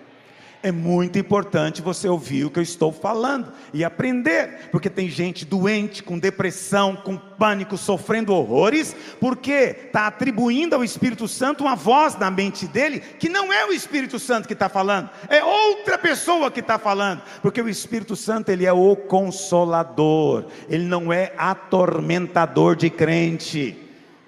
[0.64, 5.46] É muito importante você ouvir o que eu estou falando e aprender, porque tem gente
[5.46, 12.18] doente, com depressão, com pânico, sofrendo horrores, porque está atribuindo ao Espírito Santo uma voz
[12.18, 16.52] na mente dele que não é o Espírito Santo que está falando, é outra pessoa
[16.52, 22.76] que está falando, porque o Espírito Santo ele é o consolador, ele não é atormentador
[22.76, 23.78] de crente,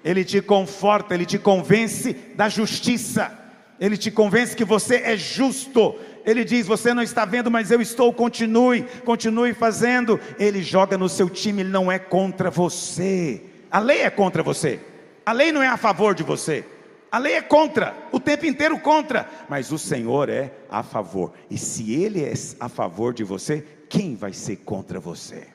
[0.04, 3.44] ele te conforta, ele te convence da justiça.
[3.80, 7.80] Ele te convence que você é justo, ele diz: Você não está vendo, mas eu
[7.80, 10.18] estou, continue, continue fazendo.
[10.38, 13.42] Ele joga no seu time, ele não é contra você.
[13.70, 14.80] A lei é contra você,
[15.26, 16.64] a lei não é a favor de você.
[17.10, 21.32] A lei é contra, o tempo inteiro contra, mas o Senhor é a favor.
[21.48, 25.46] E se Ele é a favor de você, quem vai ser contra você?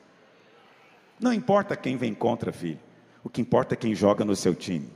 [1.20, 2.80] Não importa quem vem contra, filho.
[3.22, 4.90] O que importa é quem joga no seu time.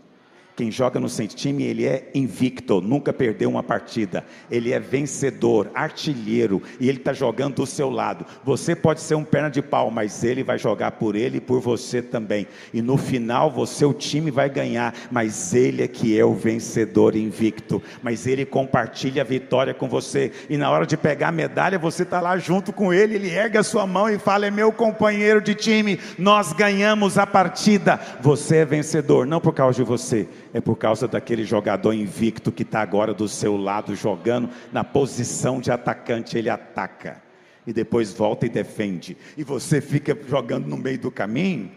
[0.56, 4.24] Quem joga no seu time, ele é invicto, nunca perdeu uma partida.
[4.48, 8.24] Ele é vencedor, artilheiro, e ele está jogando do seu lado.
[8.44, 11.60] Você pode ser um perna de pau, mas ele vai jogar por ele e por
[11.60, 12.46] você também.
[12.72, 17.16] E no final, você, o time vai ganhar, mas ele é que é o vencedor
[17.16, 17.82] invicto.
[18.00, 20.30] Mas ele compartilha a vitória com você.
[20.48, 23.16] E na hora de pegar a medalha, você está lá junto com ele.
[23.16, 27.26] Ele ergue a sua mão e fala: É meu companheiro de time, nós ganhamos a
[27.26, 27.98] partida.
[28.20, 32.62] Você é vencedor, não por causa de você é por causa daquele jogador invicto que
[32.62, 37.20] está agora do seu lado jogando na posição de atacante, ele ataca
[37.66, 41.72] e depois volta e defende, e você fica jogando no meio do caminho,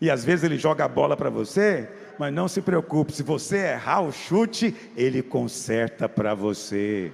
[0.00, 3.72] e às vezes ele joga a bola para você, mas não se preocupe, se você
[3.72, 7.12] errar o chute, ele conserta para você.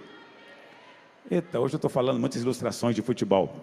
[1.30, 3.56] Eita, hoje eu estou falando muitas ilustrações de futebol,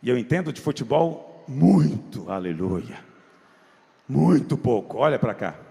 [0.00, 3.00] e eu entendo de futebol muito, aleluia,
[4.08, 5.65] muito pouco, olha para cá.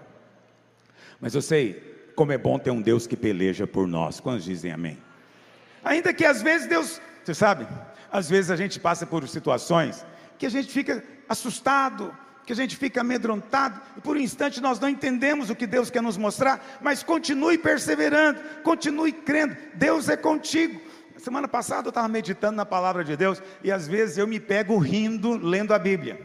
[1.20, 4.20] Mas eu sei como é bom ter um Deus que peleja por nós.
[4.20, 4.98] Quantos dizem amém?
[5.84, 7.66] Ainda que às vezes Deus, você sabe,
[8.10, 10.04] às vezes a gente passa por situações
[10.38, 14.78] que a gente fica assustado, que a gente fica amedrontado, e por um instante nós
[14.78, 20.16] não entendemos o que Deus quer nos mostrar, mas continue perseverando, continue crendo, Deus é
[20.16, 20.80] contigo.
[21.16, 24.78] Semana passada eu estava meditando na palavra de Deus, e às vezes eu me pego
[24.78, 26.20] rindo lendo a Bíblia.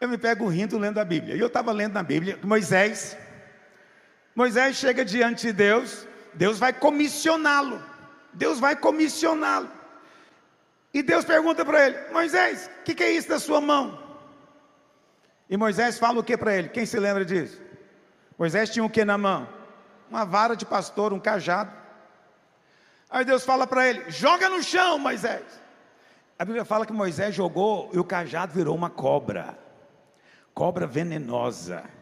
[0.00, 1.36] Eu me pego rindo lendo a Bíblia.
[1.36, 3.16] E eu estava lendo na Bíblia Moisés,
[4.40, 7.78] Moisés chega diante de Deus, Deus vai comissioná-lo.
[8.32, 9.68] Deus vai comissioná-lo.
[10.94, 14.02] E Deus pergunta para ele: Moisés, o que, que é isso da sua mão?
[15.50, 16.70] E Moisés fala o que para ele?
[16.70, 17.60] Quem se lembra disso?
[18.38, 19.46] Moisés tinha o que na mão?
[20.08, 21.70] Uma vara de pastor, um cajado.
[23.10, 25.44] Aí Deus fala para ele: joga no chão, Moisés.
[26.38, 29.58] A Bíblia fala que Moisés jogou e o cajado virou uma cobra,
[30.54, 31.99] cobra venenosa.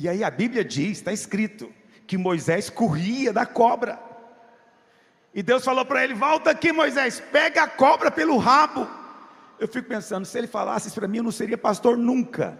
[0.00, 1.70] E aí a Bíblia diz, está escrito,
[2.06, 4.00] que Moisés corria da cobra.
[5.34, 8.88] E Deus falou para ele: volta aqui, Moisés, pega a cobra pelo rabo.
[9.58, 12.58] Eu fico pensando, se ele falasse isso para mim, eu não seria pastor nunca.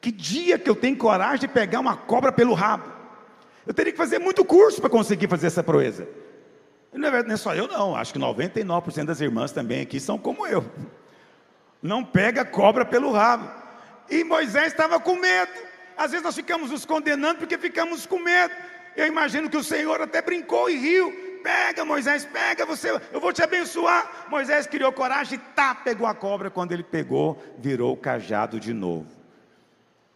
[0.00, 2.92] Que dia que eu tenho coragem de pegar uma cobra pelo rabo?
[3.66, 6.08] Eu teria que fazer muito curso para conseguir fazer essa proeza.
[6.92, 7.96] É, não é só eu, não.
[7.96, 10.64] Acho que 99% das irmãs também aqui são como eu.
[11.82, 13.50] Não pega cobra pelo rabo.
[14.08, 15.67] E Moisés estava com medo.
[15.98, 18.54] Às vezes nós ficamos nos condenando porque ficamos com medo.
[18.96, 21.12] Eu imagino que o Senhor até brincou e riu.
[21.42, 24.26] Pega, Moisés, pega você, eu vou te abençoar.
[24.28, 26.50] Moisés criou coragem e tá, pegou a cobra.
[26.50, 29.08] Quando ele pegou, virou o cajado de novo.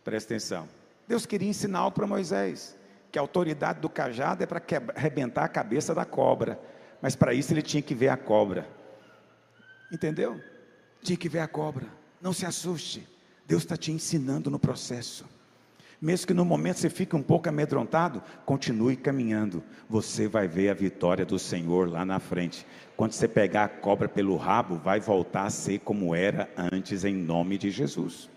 [0.05, 0.69] Presta atenção.
[1.07, 2.77] Deus queria ensinar algo para Moisés
[3.11, 4.63] que a autoridade do cajado é para
[4.95, 6.59] arrebentar a cabeça da cobra,
[7.01, 8.67] mas para isso ele tinha que ver a cobra.
[9.93, 10.41] Entendeu?
[11.03, 11.87] Tinha que ver a cobra.
[12.21, 13.07] Não se assuste.
[13.47, 15.27] Deus está te ensinando no processo.
[16.03, 19.63] Mesmo que no momento você fique um pouco amedrontado, continue caminhando.
[19.89, 22.67] Você vai ver a vitória do Senhor lá na frente.
[22.97, 27.15] Quando você pegar a cobra pelo rabo, vai voltar a ser como era antes, em
[27.15, 28.29] nome de Jesus.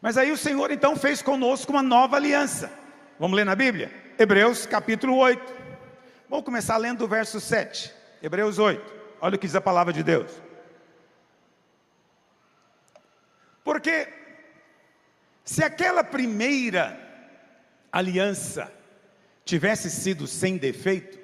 [0.00, 2.70] Mas aí o Senhor então fez conosco uma nova aliança.
[3.18, 3.90] Vamos ler na Bíblia?
[4.16, 5.42] Hebreus capítulo 8.
[6.30, 7.92] Vamos começar lendo o verso 7.
[8.22, 8.94] Hebreus 8.
[9.20, 10.30] Olha o que diz a palavra de Deus.
[13.64, 14.21] Porque
[15.44, 16.98] se aquela primeira
[17.90, 18.72] aliança
[19.44, 21.18] tivesse sido sem defeito,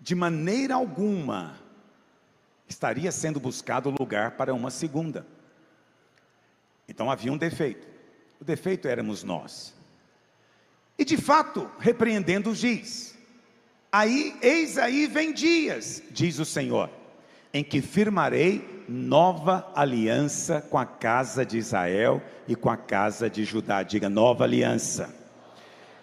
[0.00, 1.58] de maneira alguma
[2.68, 5.26] estaria sendo buscado lugar para uma segunda.
[6.88, 7.86] Então havia um defeito.
[8.40, 9.74] O defeito éramos nós.
[10.98, 13.16] E de fato, repreendendo o giz.
[13.90, 16.90] Aí, eis aí vem dias, diz o Senhor,
[17.54, 23.44] em que firmarei nova aliança com a casa de Israel e com a casa de
[23.44, 23.84] Judá.
[23.84, 25.14] Diga nova aliança.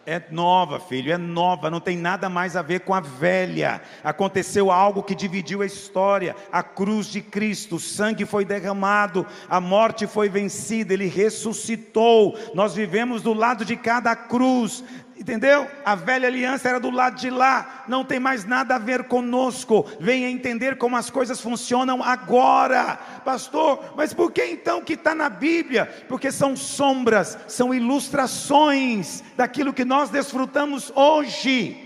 [0.04, 3.82] É nova, filho, é nova, não tem nada mais a ver com a velha.
[4.04, 9.62] Aconteceu algo que dividiu a história: a cruz de Cristo, o sangue foi derramado, a
[9.62, 12.36] morte foi vencida, ele ressuscitou.
[12.56, 14.84] Nós vivemos do lado de cada cruz,
[15.22, 15.70] Entendeu?
[15.86, 19.86] A velha aliança era do lado de lá, não tem mais nada a ver conosco.
[20.00, 23.94] Venha entender como as coisas funcionam agora, pastor.
[23.96, 25.86] Mas por que então que está na Bíblia?
[26.10, 31.78] Porque são sombras, são ilustrações daquilo que nós desfrutamos hoje.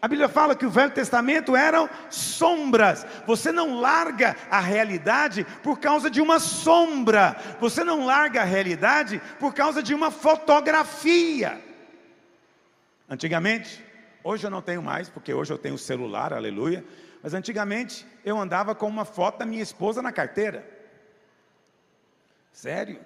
[0.00, 3.04] A Bíblia fala que o Velho Testamento eram sombras.
[3.26, 7.34] Você não larga a realidade por causa de uma sombra.
[7.58, 11.65] Você não larga a realidade por causa de uma fotografia.
[13.08, 13.84] Antigamente,
[14.24, 16.84] hoje eu não tenho mais, porque hoje eu tenho celular, aleluia.
[17.22, 20.68] Mas antigamente eu andava com uma foto da minha esposa na carteira.
[22.52, 23.00] Sério.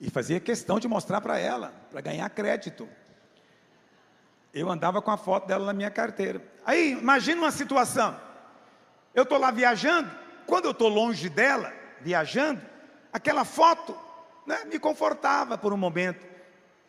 [0.00, 2.88] E fazia questão de mostrar para ela, para ganhar crédito.
[4.54, 6.42] Eu andava com a foto dela na minha carteira.
[6.64, 8.18] Aí, imagina uma situação.
[9.14, 10.10] Eu estou lá viajando,
[10.46, 12.60] quando eu estou longe dela, viajando,
[13.12, 13.96] aquela foto
[14.46, 16.29] né, me confortava por um momento.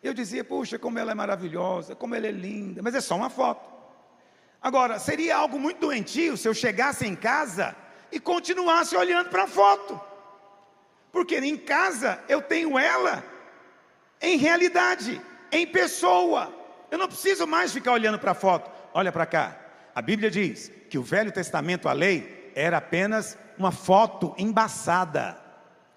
[0.02, 3.30] Eu dizia, puxa, como ela é maravilhosa, como ela é linda, mas é só uma
[3.30, 3.70] foto.
[4.60, 7.74] Agora, seria algo muito doentio se eu chegasse em casa
[8.10, 10.00] e continuasse olhando para a foto,
[11.12, 13.22] porque em casa eu tenho ela
[14.20, 16.52] em realidade, em pessoa.
[16.90, 18.70] Eu não preciso mais ficar olhando para a foto.
[18.94, 19.56] Olha para cá.
[19.94, 25.41] A Bíblia diz que o Velho Testamento, a lei, era apenas uma foto embaçada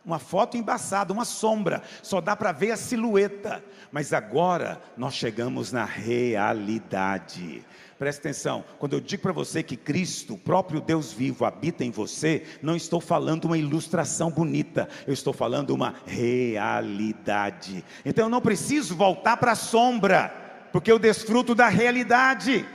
[0.05, 3.63] uma foto embaçada, uma sombra, só dá para ver a silhueta.
[3.91, 7.65] Mas agora nós chegamos na realidade.
[7.97, 11.91] Presta atenção, quando eu digo para você que Cristo, o próprio Deus vivo, habita em
[11.91, 17.85] você, não estou falando uma ilustração bonita, eu estou falando uma realidade.
[18.03, 22.65] Então eu não preciso voltar para a sombra, porque eu desfruto da realidade.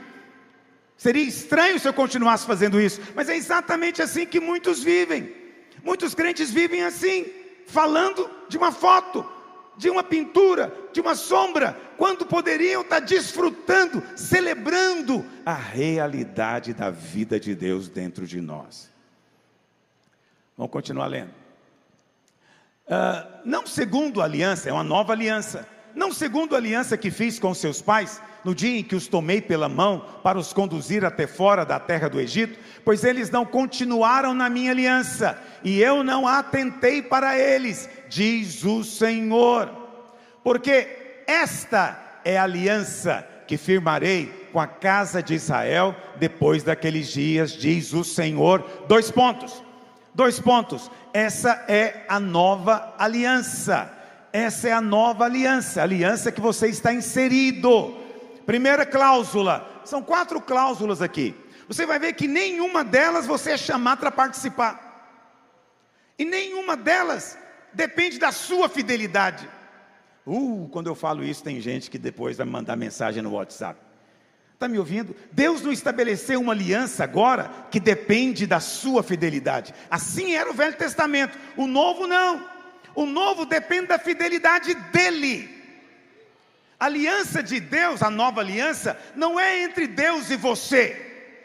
[0.97, 5.40] Seria estranho se eu continuasse fazendo isso, mas é exatamente assim que muitos vivem.
[5.83, 7.25] Muitos crentes vivem assim,
[7.65, 9.25] falando de uma foto,
[9.77, 17.39] de uma pintura, de uma sombra, quando poderiam estar desfrutando, celebrando a realidade da vida
[17.39, 18.91] de Deus dentro de nós.
[20.57, 21.31] Vamos continuar lendo.
[22.87, 27.39] Uh, não segundo a aliança, é uma nova aliança, não segundo a aliança que fiz
[27.39, 31.27] com seus pais, no dia em que os tomei pela mão para os conduzir até
[31.27, 36.27] fora da terra do Egito, pois eles não continuaram na minha aliança, e eu não
[36.27, 39.69] atentei para eles, diz o Senhor.
[40.43, 47.51] Porque esta é a aliança que firmarei com a casa de Israel depois daqueles dias,
[47.51, 48.65] diz o Senhor.
[48.87, 49.63] Dois pontos.
[50.13, 50.91] Dois pontos.
[51.13, 53.91] Essa é a nova aliança.
[54.33, 57.97] Essa é a nova aliança, aliança que você está inserido.
[58.45, 61.35] Primeira cláusula, são quatro cláusulas aqui.
[61.67, 64.91] Você vai ver que nenhuma delas você é chamado para participar.
[66.17, 67.37] E nenhuma delas
[67.73, 69.49] depende da sua fidelidade.
[70.25, 73.79] Uh, quando eu falo isso, tem gente que depois vai mandar mensagem no WhatsApp.
[74.53, 75.15] Está me ouvindo?
[75.31, 79.73] Deus não estabeleceu uma aliança agora que depende da sua fidelidade.
[79.89, 81.35] Assim era o Velho Testamento.
[81.57, 82.47] O Novo não.
[82.93, 85.60] O Novo depende da fidelidade dele.
[86.81, 90.99] A aliança de Deus, a nova aliança, não é entre Deus e você.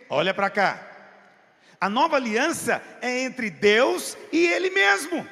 [0.08, 0.80] Olha para cá.
[1.78, 5.28] A nova aliança é entre Deus e Ele mesmo.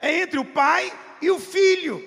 [0.00, 2.04] É entre o Pai e o Filho.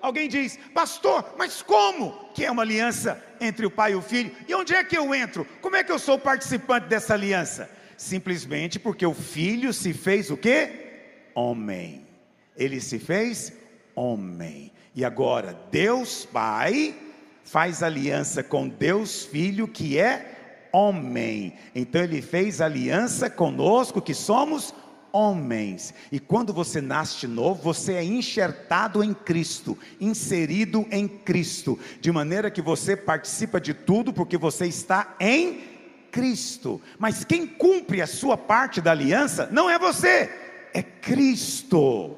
[0.00, 4.34] Alguém diz, pastor, mas como que é uma aliança entre o pai e o filho?
[4.46, 5.46] E onde é que eu entro?
[5.62, 7.70] Como é que eu sou participante dessa aliança?
[7.96, 11.30] Simplesmente porque o filho se fez o quê?
[11.34, 12.06] Homem.
[12.54, 13.54] Ele se fez
[13.94, 14.73] homem.
[14.94, 16.94] E agora, Deus Pai
[17.42, 21.54] faz aliança com Deus Filho, que é homem.
[21.74, 24.74] Então ele fez aliança conosco, que somos
[25.12, 25.94] homens.
[26.10, 32.10] E quando você nasce de novo, você é enxertado em Cristo, inserido em Cristo, de
[32.10, 35.62] maneira que você participa de tudo porque você está em
[36.10, 36.80] Cristo.
[36.98, 40.30] Mas quem cumpre a sua parte da aliança não é você,
[40.72, 42.16] é Cristo.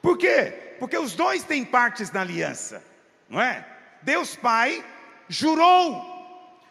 [0.00, 0.65] Por quê?
[0.78, 2.82] Porque os dois têm partes na aliança,
[3.28, 3.66] não é?
[4.02, 4.84] Deus Pai
[5.28, 6.16] jurou,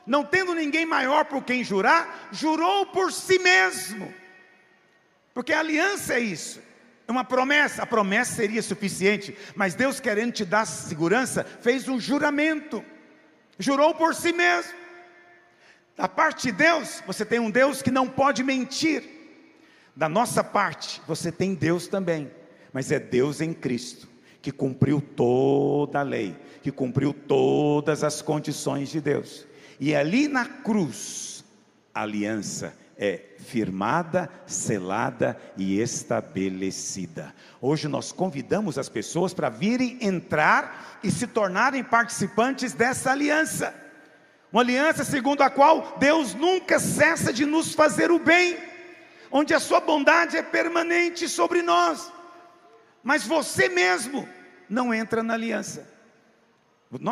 [0.05, 4.13] não tendo ninguém maior por quem jurar, jurou por si mesmo.
[5.33, 6.61] Porque a aliança é isso.
[7.07, 11.99] É uma promessa, a promessa seria suficiente, mas Deus querendo te dar segurança, fez um
[11.99, 12.83] juramento.
[13.59, 14.73] Jurou por si mesmo.
[15.95, 19.03] Da parte de Deus, você tem um Deus que não pode mentir.
[19.95, 22.29] Da nossa parte, você tem Deus também,
[22.75, 24.05] mas é Deus em Cristo,
[24.41, 29.47] que cumpriu toda a lei, que cumpriu todas as condições de Deus.
[29.79, 31.45] E ali na cruz,
[31.93, 37.33] a aliança é firmada, selada e estabelecida.
[37.61, 43.73] Hoje nós convidamos as pessoas para virem entrar e se tornarem participantes dessa aliança.
[44.51, 48.57] Uma aliança segundo a qual Deus nunca cessa de nos fazer o bem,
[49.31, 52.13] onde a sua bondade é permanente sobre nós.
[53.05, 54.27] Mas você mesmo
[54.67, 55.87] não entra na aliança.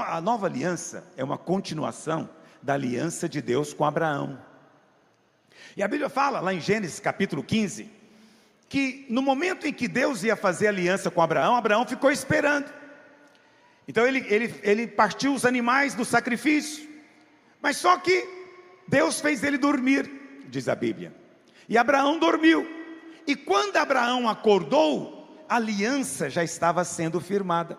[0.08, 2.28] A nova aliança é uma continuação
[2.64, 4.44] da aliança de Deus com Abraão.
[5.78, 7.92] E a Bíblia fala, lá em Gênesis capítulo 15,
[8.68, 12.74] que no momento em que Deus ia fazer aliança com Abraão, Abraão ficou esperando.
[13.88, 16.90] Então ele, ele, ele partiu os animais do sacrifício,
[17.62, 18.28] mas só que
[18.88, 20.10] Deus fez ele dormir,
[20.50, 21.14] diz a Bíblia.
[21.70, 22.68] E Abraão dormiu.
[23.28, 27.78] E quando Abraão acordou, aliança já estava sendo firmada.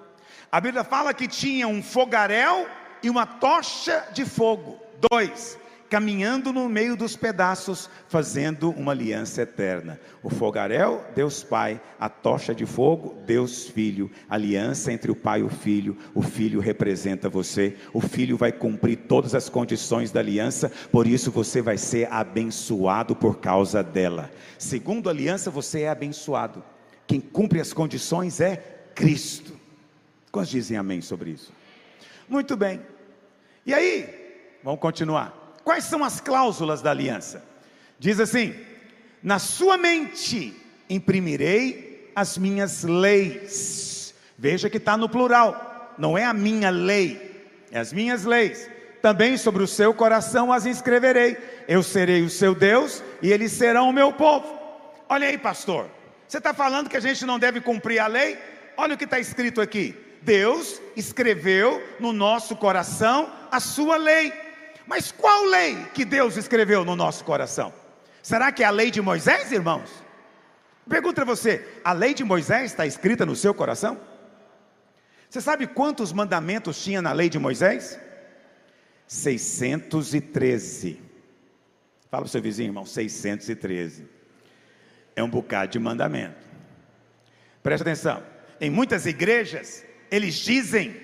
[0.51, 2.67] A Bíblia fala que tinha um fogaréu
[3.03, 4.79] e uma tocha de fogo.
[5.11, 5.59] Dois
[5.95, 10.01] caminhando no meio dos pedaços, fazendo uma aliança eterna.
[10.25, 15.45] O fogaréu, Deus Pai, a tocha de fogo, Deus Filho, aliança entre o Pai e
[15.45, 15.97] o Filho.
[16.13, 21.31] O Filho representa você, o Filho vai cumprir todas as condições da aliança, por isso
[21.31, 24.33] você vai ser abençoado por causa dela.
[24.59, 26.74] Segundo a aliança, você é abençoado.
[27.07, 28.57] Quem cumpre as condições é
[28.95, 29.59] Cristo.
[30.31, 31.53] Quantos dizem amém sobre isso?
[32.29, 32.81] Muito bem.
[33.67, 34.09] E aí,
[34.63, 35.55] vamos continuar.
[35.63, 37.43] Quais são as cláusulas da aliança?
[37.99, 38.55] Diz assim:
[39.23, 40.55] Na sua mente
[40.89, 44.15] imprimirei as minhas leis.
[44.37, 48.69] Veja que está no plural, não é a minha lei, é as minhas leis.
[49.01, 51.37] Também sobre o seu coração as inscreverei.
[51.69, 54.59] Eu serei o seu Deus e eles serão o meu povo.
[55.09, 55.91] Olha aí, pastor.
[56.29, 58.39] Você está falando que a gente não deve cumprir a lei?
[58.77, 59.95] Olha o que está escrito aqui.
[60.23, 64.33] Deus escreveu no nosso coração a sua lei.
[64.87, 67.73] Mas qual lei que Deus escreveu no nosso coração?
[68.23, 69.91] Será que é a lei de Moisés, irmãos?
[70.89, 74.01] Pergunta a você: a lei de Moisés está escrita no seu coração?
[75.29, 77.99] Você sabe quantos mandamentos tinha na lei de Moisés?
[79.07, 81.01] 613.
[82.11, 84.14] Fala para o seu vizinho, irmão, 613.
[85.17, 86.37] É um bocado de mandamento.
[87.63, 88.23] Presta atenção.
[88.61, 90.95] Em muitas igrejas, Eles dizem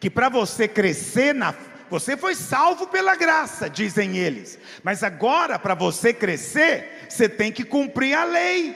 [0.00, 1.54] que para você crescer na
[1.90, 4.58] você foi salvo pela graça, dizem eles.
[4.82, 8.74] Mas agora, para você crescer, você tem que cumprir a lei.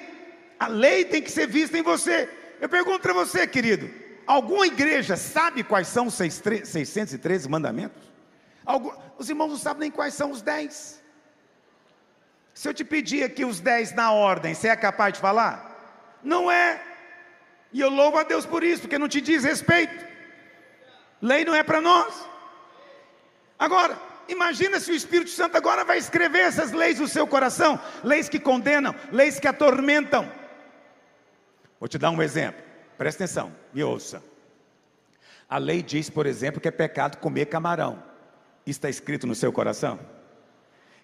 [0.60, 2.28] A lei tem que ser vista em você.
[2.60, 3.90] Eu pergunto para você, querido:
[4.26, 8.02] alguma igreja sabe quais são os 613 mandamentos?
[9.18, 10.97] Os irmãos não sabem nem quais são os 10.
[12.58, 16.18] Se eu te pedir aqui os 10 na ordem, você é capaz de falar?
[16.24, 16.82] Não é.
[17.72, 20.04] E eu louvo a Deus por isso, porque não te diz respeito.
[21.22, 22.12] Lei não é para nós.
[23.56, 23.96] Agora,
[24.28, 28.40] imagina se o Espírito Santo agora vai escrever essas leis no seu coração, leis que
[28.40, 30.28] condenam, leis que atormentam.
[31.78, 32.60] Vou te dar um exemplo.
[32.96, 34.20] Presta atenção, me ouça.
[35.48, 38.02] A lei diz, por exemplo, que é pecado comer camarão.
[38.66, 40.17] Está escrito no seu coração?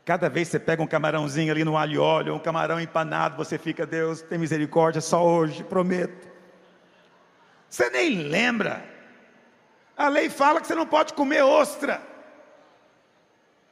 [0.05, 3.37] Cada vez que você pega um camarãozinho ali no alho e óleo, um camarão empanado,
[3.37, 6.29] você fica, Deus, tem misericórdia só hoje, prometo.
[7.71, 8.85] Você nem lembra.
[9.97, 12.03] A lei fala que você não pode comer ostra.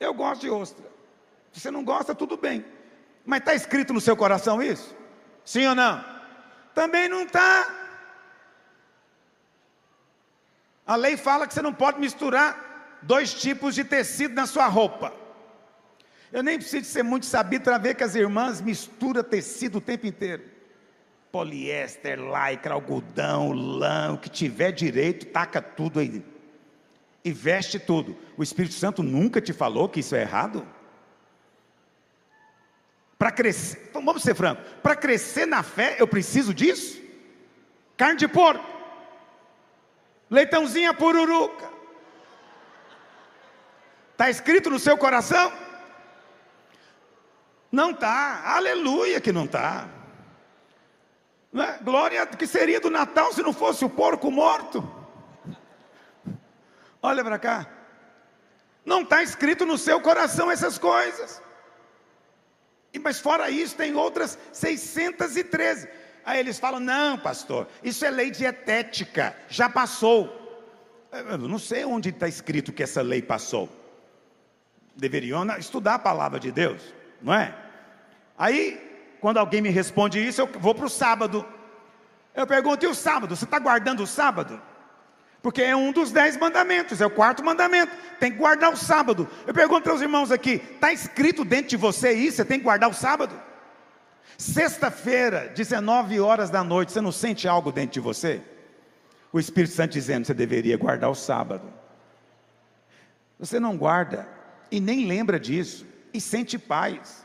[0.01, 0.85] Eu gosto de ostra.
[1.53, 2.65] Se você não gosta, tudo bem.
[3.27, 4.97] Mas está escrito no seu coração isso?
[5.45, 6.03] Sim ou não?
[6.75, 7.69] Também não está.
[10.87, 15.22] A lei fala que você não pode misturar dois tipos de tecido na sua roupa.
[16.33, 20.07] Eu nem preciso ser muito sabido para ver que as irmãs misturam tecido o tempo
[20.07, 20.43] inteiro.
[21.31, 26.23] Poliéster, lycra, algodão, lã, o que tiver direito, taca tudo aí
[27.25, 28.17] e veste tudo.
[28.37, 30.67] O Espírito Santo nunca te falou que isso é errado?
[33.19, 37.01] Para crescer, então vamos ser francos, para crescer na fé eu preciso disso?
[37.97, 38.67] Carne de porco,
[40.29, 41.71] leitãozinha pururuca,
[44.11, 45.53] está escrito no seu coração?
[47.73, 49.89] Não está, aleluia que não está.
[51.55, 51.83] É?
[51.83, 54.87] Glória que seria do Natal se não fosse o porco morto.
[57.03, 57.67] Olha para cá.
[58.85, 61.43] Não está escrito no seu coração essas coisas.
[63.03, 65.89] Mas fora isso, tem outras 613.
[66.25, 70.41] Aí eles falam: não, pastor, isso é lei dietética, já passou.
[71.13, 73.69] Eu não sei onde está escrito que essa lei passou.
[74.95, 76.83] Deveriam estudar a palavra de Deus,
[77.21, 77.62] não é?
[78.43, 78.77] Aí,
[79.21, 81.47] quando alguém me responde isso, eu vou para o sábado.
[82.35, 83.37] Eu pergunto: e o sábado?
[83.37, 84.61] Você está guardando o sábado?
[85.41, 87.93] Porque é um dos dez mandamentos, é o quarto mandamento.
[88.19, 89.29] Tem que guardar o sábado.
[89.47, 92.39] Eu pergunto para os irmãos aqui: está escrito dentro de você isso?
[92.39, 93.33] Você tem que guardar o sábado?
[94.37, 98.43] Sexta-feira, 19 horas da noite, você não sente algo dentro de você?
[99.33, 101.73] O Espírito Santo dizendo: você deveria guardar o sábado.
[103.39, 104.27] Você não guarda
[104.69, 107.22] e nem lembra disso e sente paz.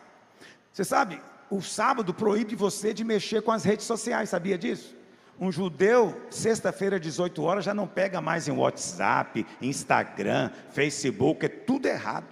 [0.78, 1.20] Você sabe,
[1.50, 4.96] o sábado proíbe você de mexer com as redes sociais, sabia disso?
[5.40, 11.88] Um judeu, sexta-feira, 18 horas, já não pega mais em WhatsApp, Instagram, Facebook, é tudo
[11.88, 12.28] errado.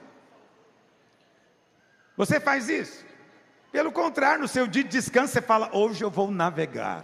[2.15, 3.03] Você faz isso?
[3.71, 7.03] Pelo contrário, no seu dia de descanso, você fala: Hoje eu vou navegar.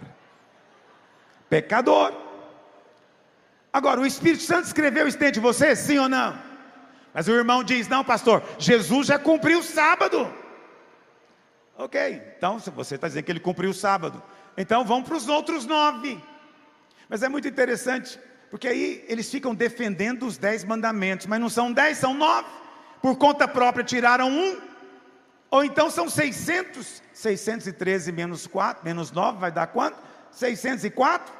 [1.50, 2.12] Pecador.
[3.72, 6.38] Agora, o Espírito Santo escreveu isso dentro de você, sim ou não?
[7.12, 10.41] Mas o irmão diz: Não, pastor, Jesus já cumpriu o sábado.
[11.82, 14.22] Ok, então você está dizendo que ele cumpriu o sábado.
[14.56, 16.22] Então vão para os outros nove.
[17.08, 18.20] Mas é muito interessante,
[18.52, 22.48] porque aí eles ficam defendendo os dez mandamentos, mas não são dez, são nove.
[23.00, 24.60] Por conta própria tiraram um.
[25.50, 29.98] Ou então são 600, 613 menos 4, menos 9 vai dar quanto?
[30.30, 31.34] 604.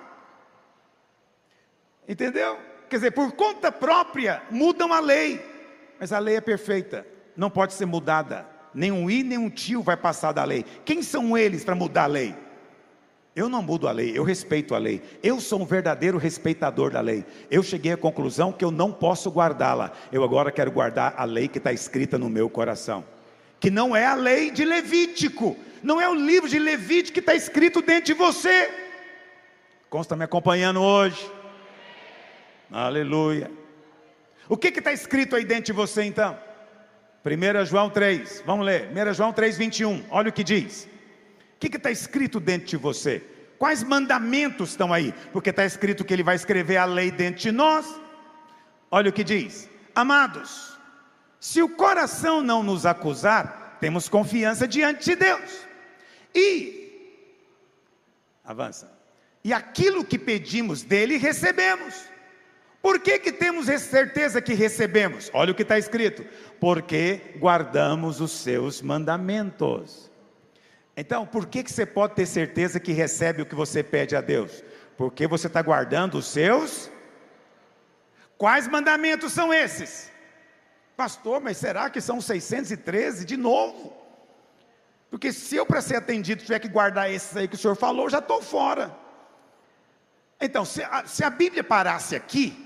[2.09, 2.59] Entendeu?
[2.90, 5.40] Quer dizer, por conta própria mudam a lei,
[6.01, 8.52] mas a lei é perfeita, não pode ser mudada.
[8.75, 10.64] Nem um i, nem um tio vai passar da lei.
[10.85, 12.35] Quem são eles para mudar a lei?
[13.35, 15.03] Eu não mudo a lei, eu respeito a lei.
[15.23, 17.25] Eu sou um verdadeiro respeitador da lei.
[17.51, 19.93] Eu cheguei à conclusão que eu não posso guardá-la.
[20.12, 23.03] Eu agora quero guardar a lei que está escrita no meu coração.
[23.59, 25.57] Que não é a lei de Levítico.
[25.83, 28.70] Não é o livro de Levítico que está escrito dentro de você.
[29.89, 31.31] Consta me acompanhando hoje?
[32.70, 33.51] Aleluia.
[34.47, 36.39] O que está escrito aí dentro de você então?
[37.25, 38.91] 1 João 3, vamos ler.
[38.91, 40.05] 1 João 3, 21.
[40.11, 40.89] Olha o que diz
[41.68, 43.23] que está escrito dentro de você?
[43.59, 45.14] Quais mandamentos estão aí?
[45.33, 47.87] Porque está escrito que ele vai escrever a lei dentro de nós.
[48.91, 50.77] Olha o que diz: Amados,
[51.39, 55.66] se o coração não nos acusar, temos confiança diante de Deus.
[56.35, 57.29] E,
[58.45, 58.93] avança,
[59.45, 62.12] e aquilo que pedimos dele, recebemos.
[62.83, 65.30] Por que, que temos certeza que recebemos?
[65.33, 66.26] Olha o que está escrito:
[66.61, 70.11] porque guardamos os seus mandamentos.
[70.95, 74.20] Então, por que, que você pode ter certeza que recebe o que você pede a
[74.20, 74.62] Deus?
[74.97, 76.91] Porque você está guardando os seus
[78.43, 80.11] Quais mandamentos são esses?
[80.97, 83.97] Pastor, mas será que são 613 de novo?
[85.09, 88.11] Porque se eu para ser atendido tiver que guardar esses aí que o senhor falou,
[88.11, 88.93] já estou fora.
[90.41, 92.62] Então, se a, se a Bíblia parasse aqui,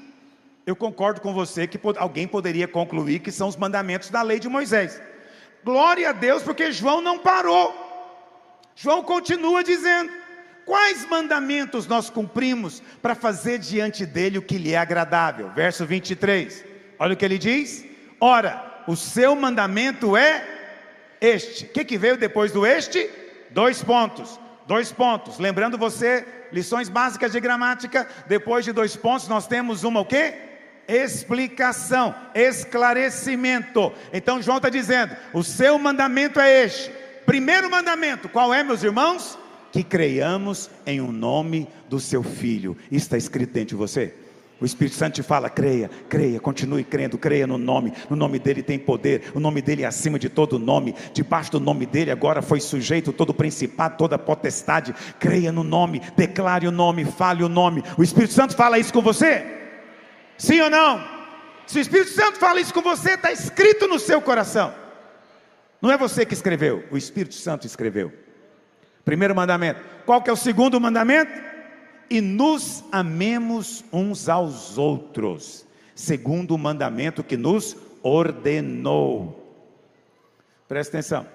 [0.67, 4.49] eu concordo com você que alguém poderia concluir que são os mandamentos da lei de
[4.49, 5.01] Moisés.
[5.65, 7.73] Glória a Deus, porque João não parou.
[8.75, 10.13] João continua dizendo:
[10.65, 15.51] Quais mandamentos nós cumprimos para fazer diante dele o que lhe é agradável?
[15.51, 16.65] Verso 23.
[16.99, 17.85] Olha o que ele diz:
[18.21, 20.45] Ora, o seu mandamento é
[21.21, 21.67] este.
[21.67, 23.09] O que, que veio depois do este?
[23.51, 24.41] Dois pontos.
[24.67, 25.39] Dois pontos.
[25.39, 28.09] Lembrando você, lições básicas de gramática.
[28.27, 30.46] Depois de dois pontos, nós temos uma o quê?
[30.89, 33.93] Explicação, esclarecimento.
[34.13, 36.91] Então João está dizendo: o seu mandamento é este.
[37.25, 39.39] Primeiro mandamento, qual é, meus irmãos?
[39.77, 42.75] que creiamos em um nome do seu filho.
[42.91, 44.15] Está escrito dentro de você.
[44.59, 47.93] O Espírito Santo te fala: creia, creia, continue crendo, creia no nome.
[48.09, 50.95] No nome dele tem poder, o nome dele é acima de todo nome.
[51.13, 54.95] Debaixo do nome dele agora foi sujeito todo principado, toda potestade.
[55.21, 57.85] Creia no nome, declare o nome, fale o nome.
[57.99, 59.66] O Espírito Santo fala isso com você?
[60.39, 61.17] Sim ou não?
[61.67, 64.73] Se o Espírito Santo fala isso com você, está escrito no seu coração.
[65.81, 68.13] Não é você que escreveu, o Espírito Santo escreveu.
[69.05, 69.81] Primeiro mandamento.
[70.05, 71.33] Qual que é o segundo mandamento?
[72.09, 79.43] E nos amemos uns aos outros, segundo o mandamento que nos ordenou.
[80.69, 81.27] Presta atenção.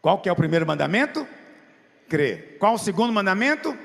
[0.00, 1.26] Qual que é o primeiro mandamento?
[2.08, 2.56] Crer.
[2.58, 3.76] Qual o segundo mandamento?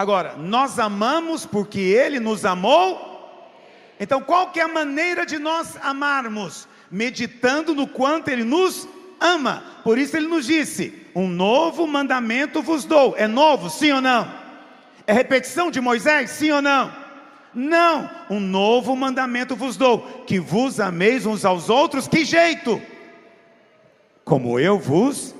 [0.00, 3.52] Agora, nós amamos porque ele nos amou.
[4.00, 6.66] Então, qual que é a maneira de nós amarmos?
[6.90, 8.88] Meditando no quanto ele nos
[9.20, 9.62] ama.
[9.84, 13.14] Por isso ele nos disse: Um novo mandamento vos dou.
[13.14, 14.26] É novo, sim ou não?
[15.06, 16.90] É repetição de Moisés, sim ou não?
[17.52, 22.08] Não, um novo mandamento vos dou: que vos ameis uns aos outros.
[22.08, 22.80] Que jeito?
[24.24, 25.34] Como eu vos.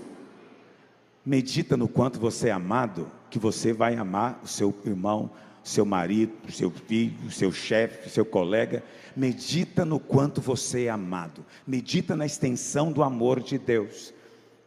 [1.24, 5.30] Medita no quanto você é amado, que você vai amar o seu irmão,
[5.62, 8.82] seu marido, seu filho, seu chefe, seu colega.
[9.16, 11.44] Medita no quanto você é amado.
[11.66, 14.12] Medita na extensão do amor de Deus.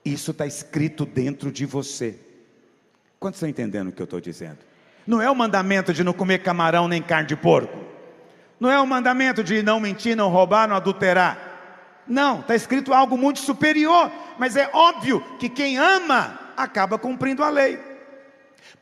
[0.06, 2.18] Isso está escrito dentro de você.
[3.20, 4.60] Quantos estão entendendo o que eu estou dizendo?
[5.06, 7.78] Não é o mandamento de não comer camarão nem carne de porco.
[8.60, 11.52] Não é o mandamento de não mentir, não roubar, não adulterar.
[12.08, 14.12] Não, está escrito algo muito superior.
[14.38, 17.93] Mas é óbvio que quem ama acaba cumprindo a lei.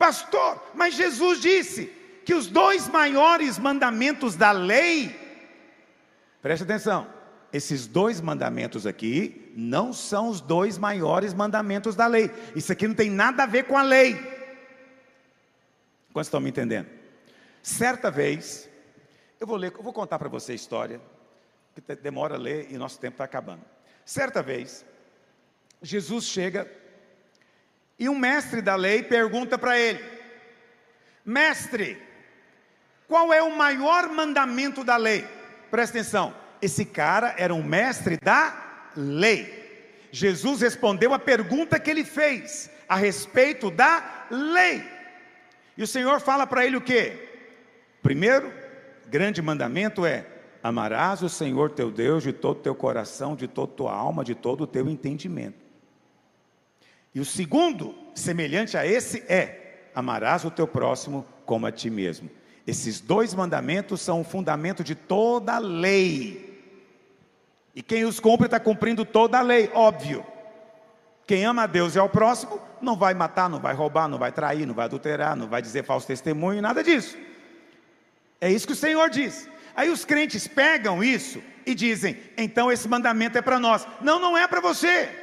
[0.02, 1.86] Pastor, mas Jesus disse
[2.24, 5.22] que os dois maiores mandamentos da lei
[6.42, 7.06] Preste atenção.
[7.52, 12.32] Esses dois mandamentos aqui não são os dois maiores mandamentos da lei.
[12.56, 14.14] Isso aqui não tem nada a ver com a lei.
[16.12, 16.88] Quantos estão me entendendo?
[17.62, 18.68] Certa vez,
[19.38, 21.00] eu vou ler, eu vou contar para você a história,
[21.74, 23.62] que demora a ler e nosso tempo está acabando.
[24.04, 24.84] Certa vez,
[25.80, 26.68] Jesus chega
[28.02, 30.04] e um mestre da lei pergunta para ele:
[31.24, 31.96] Mestre,
[33.06, 35.24] qual é o maior mandamento da lei?
[35.70, 40.08] Presta atenção, esse cara era um mestre da lei.
[40.10, 44.84] Jesus respondeu a pergunta que ele fez a respeito da lei.
[45.76, 47.12] E o Senhor fala para ele o que?
[48.02, 48.52] Primeiro,
[49.06, 50.26] grande mandamento é:
[50.60, 54.24] amarás o Senhor teu Deus de todo o teu coração, de toda a tua alma,
[54.24, 55.61] de todo o teu entendimento.
[57.14, 62.30] E o segundo, semelhante a esse, é: amarás o teu próximo como a ti mesmo.
[62.66, 66.50] Esses dois mandamentos são o fundamento de toda a lei.
[67.74, 70.24] E quem os cumpre está cumprindo toda a lei, óbvio.
[71.26, 74.32] Quem ama a Deus e ao próximo, não vai matar, não vai roubar, não vai
[74.32, 77.16] trair, não vai adulterar, não vai dizer falso testemunho, nada disso.
[78.40, 79.48] É isso que o Senhor diz.
[79.74, 83.86] Aí os crentes pegam isso e dizem: então esse mandamento é para nós.
[84.00, 85.21] Não, não é para você.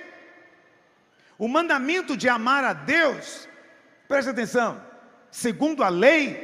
[1.40, 3.48] O mandamento de amar a Deus,
[4.10, 4.84] preste atenção,
[5.32, 6.36] segundo a lei,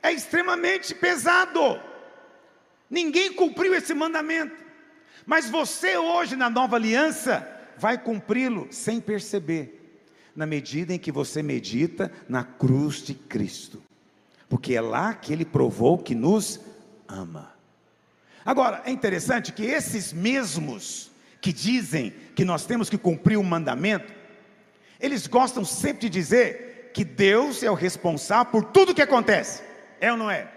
[0.00, 1.80] é extremamente pesado.
[2.88, 4.62] Ninguém cumpriu esse mandamento.
[5.26, 7.46] Mas você hoje na nova aliança
[7.76, 9.98] vai cumpri-lo sem perceber,
[10.36, 13.82] na medida em que você medita na cruz de Cristo.
[14.48, 16.60] Porque é lá que ele provou que nos
[17.08, 17.52] ama.
[18.44, 21.11] Agora, é interessante que esses mesmos
[21.42, 24.14] que dizem que nós temos que cumprir o mandamento,
[25.00, 29.60] eles gostam sempre de dizer que Deus é o responsável por tudo que acontece.
[30.00, 30.48] É ou não é?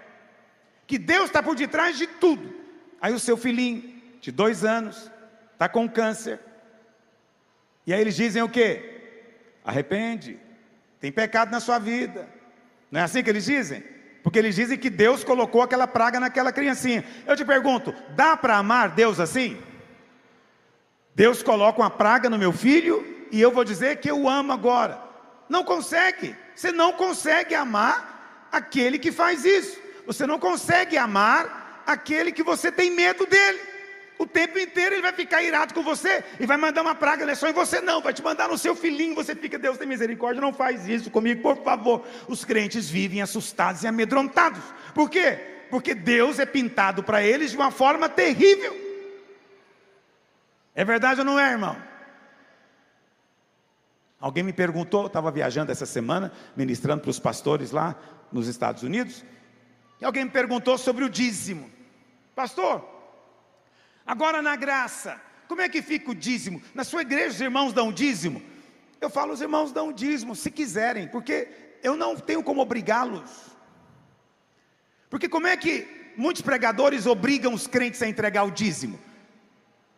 [0.85, 2.53] Que Deus está por detrás de tudo.
[3.01, 5.11] Aí o seu filhinho de dois anos
[5.53, 6.39] está com câncer.
[7.87, 9.01] E aí eles dizem o quê?
[9.63, 10.37] Arrepende.
[10.99, 12.29] Tem pecado na sua vida.
[12.91, 13.83] Não é assim que eles dizem?
[14.21, 17.03] Porque eles dizem que Deus colocou aquela praga naquela criancinha.
[17.25, 19.57] Eu te pergunto: dá para amar Deus assim?
[21.15, 25.01] Deus coloca uma praga no meu filho e eu vou dizer que eu amo agora.
[25.47, 26.35] Não consegue.
[26.53, 29.79] Você não consegue amar aquele que faz isso.
[30.05, 33.59] Você não consegue amar aquele que você tem medo dele.
[34.19, 37.33] O tempo inteiro ele vai ficar irado com você e vai mandar uma praga, não
[37.33, 39.15] é só em você, não, vai te mandar no seu filhinho.
[39.15, 42.05] Você fica, Deus tem misericórdia, não faz isso comigo, por favor.
[42.27, 44.61] Os crentes vivem assustados e amedrontados.
[44.93, 45.37] Por quê?
[45.69, 48.84] Porque Deus é pintado para eles de uma forma terrível.
[50.75, 51.81] É verdade ou não é, irmão?
[54.19, 57.95] Alguém me perguntou, estava viajando essa semana, ministrando para os pastores lá
[58.31, 59.23] nos Estados Unidos,
[60.01, 61.71] e alguém me perguntou sobre o dízimo.
[62.35, 62.83] Pastor,
[64.05, 66.61] agora na graça, como é que fica o dízimo?
[66.73, 68.41] Na sua igreja os irmãos dão dízimo?
[68.99, 71.47] Eu falo, os irmãos dão dízimo, se quiserem, porque
[71.83, 73.55] eu não tenho como obrigá-los.
[75.09, 78.99] Porque como é que muitos pregadores obrigam os crentes a entregar o dízimo?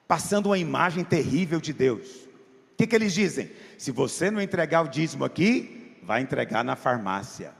[0.07, 2.07] Passando uma imagem terrível de Deus.
[2.07, 3.51] O que, que eles dizem?
[3.77, 7.51] Se você não entregar o dízimo aqui, vai entregar na farmácia,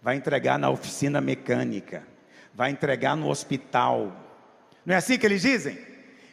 [0.00, 2.06] vai entregar na oficina mecânica,
[2.54, 4.14] vai entregar no hospital.
[4.86, 5.78] Não é assim que eles dizem?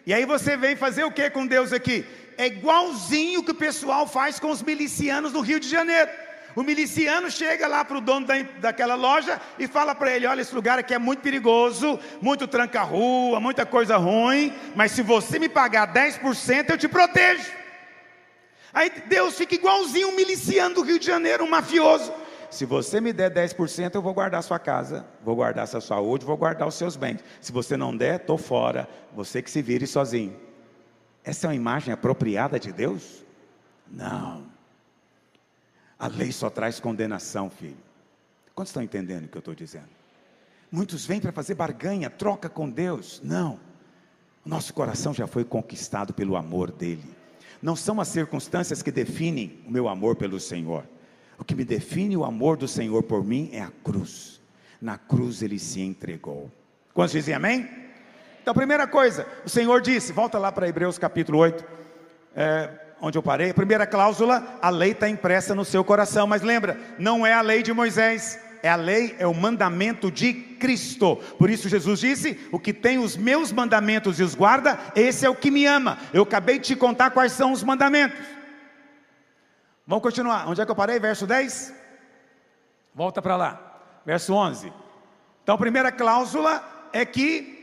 [0.06, 2.06] E aí você vem fazer o que com Deus aqui?
[2.38, 6.12] É igualzinho que o pessoal faz com os milicianos no Rio de Janeiro.
[6.56, 10.42] O miliciano chega lá para o dono da, daquela loja e fala para ele: Olha,
[10.42, 15.50] esse lugar aqui é muito perigoso, muito tranca-rua, muita coisa ruim, mas se você me
[15.50, 17.52] pagar 10%, eu te protejo.
[18.74, 22.14] Aí Deus fica igualzinho um miliciano do Rio de Janeiro, um mafioso.
[22.50, 26.38] Se você me der 10%, eu vou guardar sua casa, vou guardar sua saúde, vou
[26.38, 27.22] guardar os seus bens.
[27.42, 28.88] Se você não der, estou fora.
[29.14, 30.40] Você que se vire sozinho.
[31.24, 33.26] Essa é uma imagem apropriada de Deus?
[33.92, 34.55] Não.
[35.98, 37.78] A lei só traz condenação, filho.
[38.54, 39.90] Quantos estão entendendo o que eu estou dizendo?
[40.72, 43.22] Muitos vêm para fazer barganha, troca com Deus.
[43.24, 43.60] Não.
[44.46, 47.16] O nosso coração já foi conquistado pelo amor dele.
[47.62, 50.86] Não são as circunstâncias que definem o meu amor pelo Senhor.
[51.38, 54.42] O que me define o amor do Senhor por mim é a cruz.
[54.82, 56.52] Na cruz ele se entregou.
[56.94, 57.70] Quantos dizem amém?
[58.42, 61.66] Então, primeira coisa, o Senhor disse, volta lá para Hebreus capítulo 8,
[62.36, 63.54] é, onde eu parei.
[63.54, 67.62] Primeira cláusula, a lei está impressa no seu coração, mas lembra, não é a lei
[67.62, 71.18] de Moisés, é a lei, é o mandamento de Cristo.
[71.38, 75.30] Por isso Jesus disse: O que tem os meus mandamentos e os guarda, esse é
[75.30, 76.00] o que me ama.
[76.12, 78.26] Eu acabei de te contar quais são os mandamentos.
[79.86, 80.50] Vamos continuar.
[80.50, 81.00] Onde é que eu parei?
[81.00, 81.76] Verso 10?
[82.96, 83.82] Volta para lá.
[84.04, 84.74] Verso 11.
[85.44, 87.55] Então, a primeira cláusula é que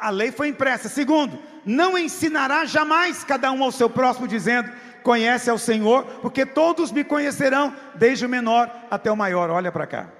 [0.00, 0.88] a lei foi impressa.
[0.88, 4.70] Segundo, não ensinará jamais cada um ao seu próximo, dizendo:
[5.02, 9.50] conhece ao Senhor, porque todos me conhecerão, desde o menor até o maior.
[9.50, 10.10] Olha para cá.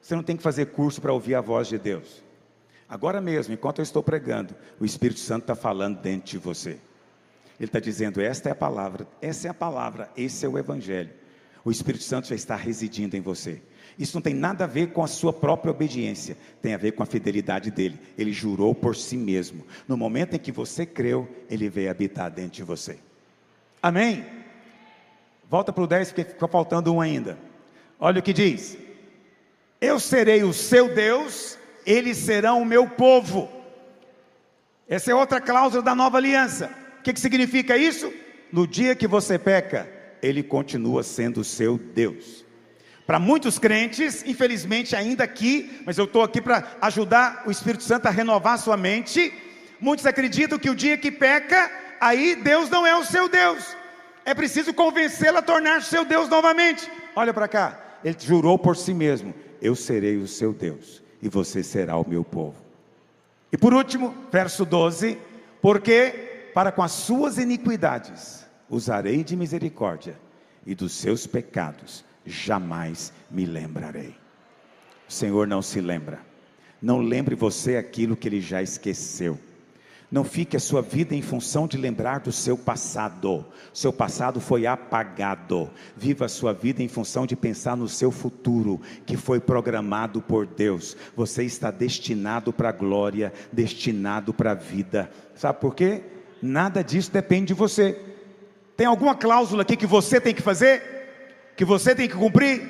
[0.00, 2.22] Você não tem que fazer curso para ouvir a voz de Deus.
[2.88, 6.78] Agora mesmo, enquanto eu estou pregando, o Espírito Santo está falando dentro de você.
[7.58, 11.19] Ele está dizendo: esta é a palavra, essa é a palavra, esse é o Evangelho.
[11.64, 13.60] O Espírito Santo já está residindo em você.
[13.98, 17.02] Isso não tem nada a ver com a sua própria obediência, tem a ver com
[17.02, 17.98] a fidelidade dele.
[18.16, 19.66] Ele jurou por si mesmo.
[19.86, 22.98] No momento em que você creu, ele veio habitar dentro de você.
[23.82, 24.24] Amém?
[25.50, 27.38] Volta para o 10, porque ficou faltando um ainda.
[27.98, 28.78] Olha o que diz:
[29.80, 33.50] Eu serei o seu Deus, eles serão o meu povo.
[34.88, 36.70] Essa é outra cláusula da nova aliança.
[37.00, 38.12] O que, que significa isso?
[38.52, 42.44] No dia que você peca, ele continua sendo o seu Deus.
[43.06, 48.06] Para muitos crentes, infelizmente ainda aqui, mas eu estou aqui para ajudar o Espírito Santo
[48.06, 49.32] a renovar sua mente.
[49.80, 53.76] Muitos acreditam que o dia que peca, aí Deus não é o seu Deus.
[54.24, 56.88] É preciso convencê-lo a tornar-se seu Deus novamente.
[57.16, 57.98] Olha para cá.
[58.04, 62.22] Ele jurou por si mesmo: Eu serei o seu Deus, e você será o meu
[62.22, 62.56] povo.
[63.50, 65.18] E por último, verso 12:
[65.60, 68.39] Porque para com as suas iniquidades
[68.70, 70.18] usarei de misericórdia,
[70.64, 74.14] e dos seus pecados jamais me lembrarei.
[75.08, 76.20] O Senhor não se lembra.
[76.80, 79.38] Não lembre você aquilo que ele já esqueceu.
[80.10, 83.44] Não fique a sua vida em função de lembrar do seu passado.
[83.72, 85.70] Seu passado foi apagado.
[85.96, 90.46] Viva a sua vida em função de pensar no seu futuro, que foi programado por
[90.46, 90.96] Deus.
[91.14, 95.10] Você está destinado para a glória, destinado para a vida.
[95.34, 96.02] Sabe por quê?
[96.42, 98.09] Nada disso depende de você.
[98.80, 100.82] Tem alguma cláusula aqui que você tem que fazer?
[101.54, 102.62] Que você tem que cumprir?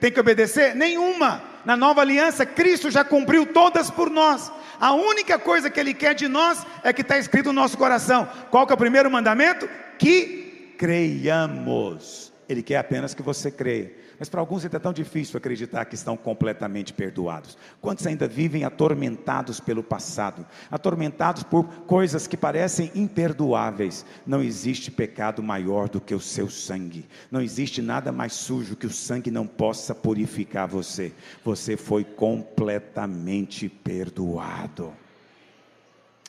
[0.00, 0.74] Tem que obedecer?
[0.74, 1.42] Nenhuma.
[1.62, 4.50] Na nova aliança, Cristo já cumpriu todas por nós.
[4.80, 8.26] A única coisa que Ele quer de nós é que está escrito no nosso coração.
[8.50, 9.68] Qual que é o primeiro mandamento?
[9.98, 12.32] Que creiamos.
[12.48, 13.92] Ele quer apenas que você creia.
[14.18, 17.56] Mas para alguns ainda é tão difícil acreditar que estão completamente perdoados.
[17.80, 24.04] Quantos ainda vivem atormentados pelo passado, atormentados por coisas que parecem imperdoáveis?
[24.26, 28.86] Não existe pecado maior do que o seu sangue, não existe nada mais sujo que
[28.86, 31.12] o sangue não possa purificar você.
[31.44, 34.92] Você foi completamente perdoado.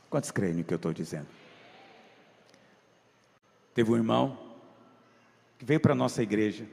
[0.10, 1.28] Quantos creem no que eu estou dizendo?
[3.74, 4.38] Teve um irmão
[5.58, 6.66] que veio para a nossa igreja.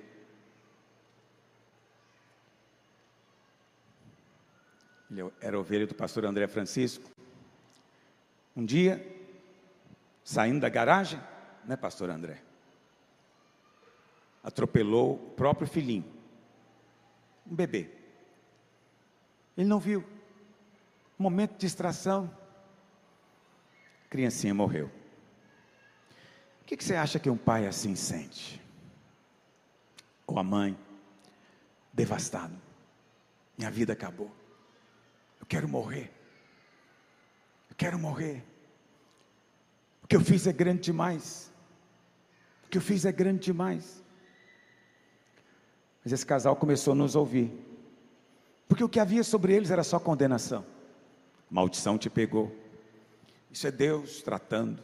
[5.11, 7.11] Ele era ovelha do pastor André Francisco.
[8.57, 9.05] Um dia,
[10.25, 11.21] saindo da garagem,
[11.65, 12.43] né, pastor André?
[14.43, 16.05] Atropelou o próprio filhinho,
[17.47, 17.91] um bebê.
[19.57, 20.05] Ele não viu.
[21.19, 22.31] Momento de distração.
[24.05, 24.91] A criancinha morreu.
[26.63, 28.61] O que, que você acha que um pai assim sente?
[30.27, 30.77] Ou a mãe,
[31.93, 32.57] devastado.
[33.57, 34.31] Minha vida acabou.
[35.47, 36.13] Eu quero morrer.
[37.71, 38.45] Eu quero morrer.
[40.03, 41.53] O que eu fiz é grande demais.
[42.65, 44.03] O que eu fiz é grande demais.
[46.03, 47.53] Mas esse casal começou a nos ouvir.
[48.67, 50.67] Porque o que havia sobre eles era só condenação.
[51.49, 52.53] Maldição te pegou.
[53.49, 54.83] Isso é Deus tratando.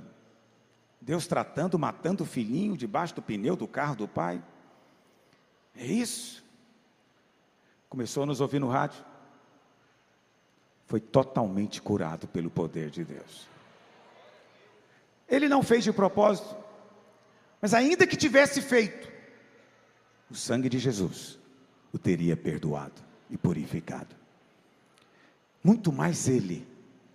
[1.01, 4.41] Deus tratando, matando o filhinho debaixo do pneu do carro do pai.
[5.75, 6.45] É isso.
[7.89, 9.05] Começou a nos ouvir no rádio.
[10.93, 13.49] Foi totalmente curado pelo poder de Deus.
[15.27, 16.55] Ele não fez de propósito,
[17.63, 19.11] mas ainda que tivesse feito,
[20.31, 21.39] o sangue de Jesus
[21.95, 24.15] o teria perdoado e purificado.
[25.65, 26.69] Muito mais ele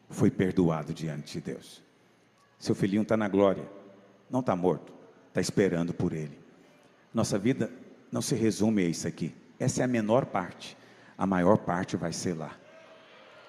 [0.09, 1.79] foi perdoado diante de Deus.
[2.57, 3.69] Seu filhinho está na glória,
[4.27, 4.91] não está morto,
[5.27, 6.39] está esperando por ele.
[7.13, 7.71] Nossa vida
[8.11, 9.35] não se resume a isso aqui.
[9.59, 10.75] Essa é a menor parte.
[11.15, 12.57] A maior parte vai ser lá,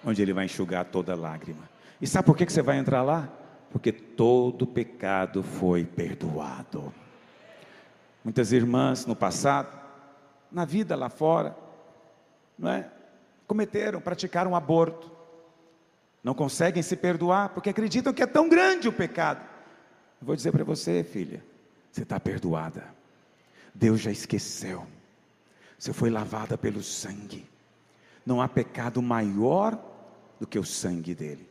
[0.04, 1.68] onde Ele vai enxugar toda lágrima.
[2.00, 3.28] E sabe por que você vai entrar lá?
[3.70, 6.92] Porque todo pecado foi perdoado.
[8.24, 9.78] Muitas irmãs no passado,
[10.50, 11.56] na vida lá fora,
[12.58, 12.88] não é?
[13.46, 15.10] Cometeram, praticaram aborto.
[16.22, 19.46] Não conseguem se perdoar porque acreditam que é tão grande o pecado.
[20.20, 21.42] Vou dizer para você, filha,
[21.90, 22.84] você está perdoada.
[23.74, 24.86] Deus já esqueceu.
[25.78, 27.46] Você foi lavada pelo sangue.
[28.28, 29.82] Não há pecado maior
[30.38, 31.48] do que o sangue dele.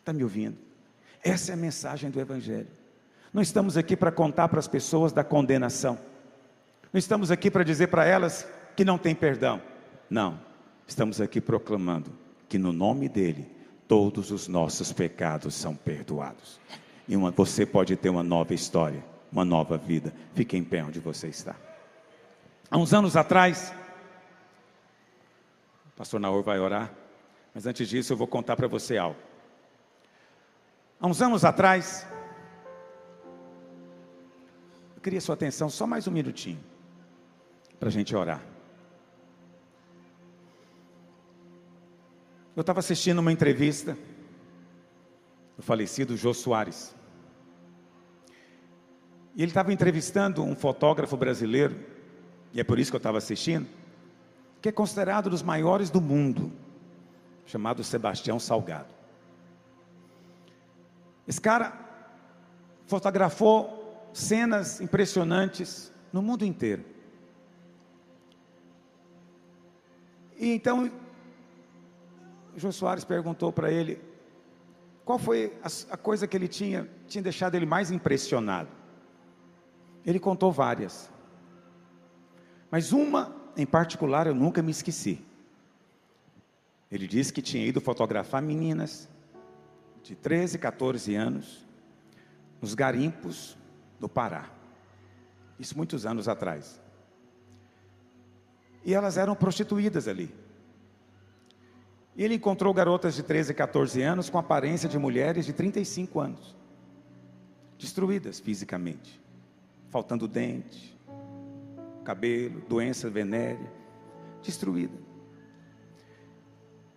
[0.00, 0.56] Está me ouvindo?
[1.22, 2.68] Essa é a mensagem do Evangelho.
[3.32, 5.98] Não estamos aqui para contar para as pessoas da condenação.
[6.90, 9.60] Não estamos aqui para dizer para elas que não tem perdão.
[10.08, 10.40] Não.
[10.86, 12.10] Estamos aqui proclamando
[12.48, 13.46] que no nome dele
[13.86, 16.58] todos os nossos pecados são perdoados.
[17.06, 20.12] E uma, você pode ter uma nova história uma nova vida.
[20.34, 21.54] Fique em pé onde você está.
[22.70, 23.72] Há uns anos atrás,
[25.96, 26.92] pastor Naor vai orar,
[27.54, 29.18] mas antes disso eu vou contar para você algo.
[31.00, 32.06] Há uns anos atrás,
[34.94, 36.62] eu queria sua atenção só mais um minutinho,
[37.80, 38.42] para a gente orar.
[42.54, 43.96] Eu estava assistindo uma entrevista
[45.56, 46.94] do falecido Jô Soares.
[49.34, 51.78] E ele estava entrevistando um fotógrafo brasileiro,
[52.52, 53.66] e é por isso que eu estava assistindo,
[54.66, 56.50] que é considerado dos maiores do mundo,
[57.46, 58.92] chamado Sebastião Salgado.
[61.24, 61.72] Esse cara
[62.84, 66.84] fotografou cenas impressionantes no mundo inteiro.
[70.36, 70.90] E então,
[72.56, 74.02] o Jô Soares perguntou para ele
[75.04, 78.70] qual foi a, a coisa que ele tinha, tinha deixado ele mais impressionado.
[80.04, 81.08] Ele contou várias.
[82.68, 85.24] Mas uma em particular eu nunca me esqueci.
[86.90, 89.08] Ele disse que tinha ido fotografar meninas
[90.02, 91.66] de 13, 14 anos
[92.60, 93.56] nos garimpos
[93.98, 94.50] do Pará.
[95.58, 96.80] Isso muitos anos atrás.
[98.84, 100.32] E elas eram prostituídas ali.
[102.16, 106.56] E ele encontrou garotas de 13, 14 anos com aparência de mulheres de 35 anos,
[107.78, 109.20] destruídas fisicamente
[109.90, 110.95] faltando dente,
[112.06, 113.70] cabelo, doença venérea,
[114.42, 114.96] destruída.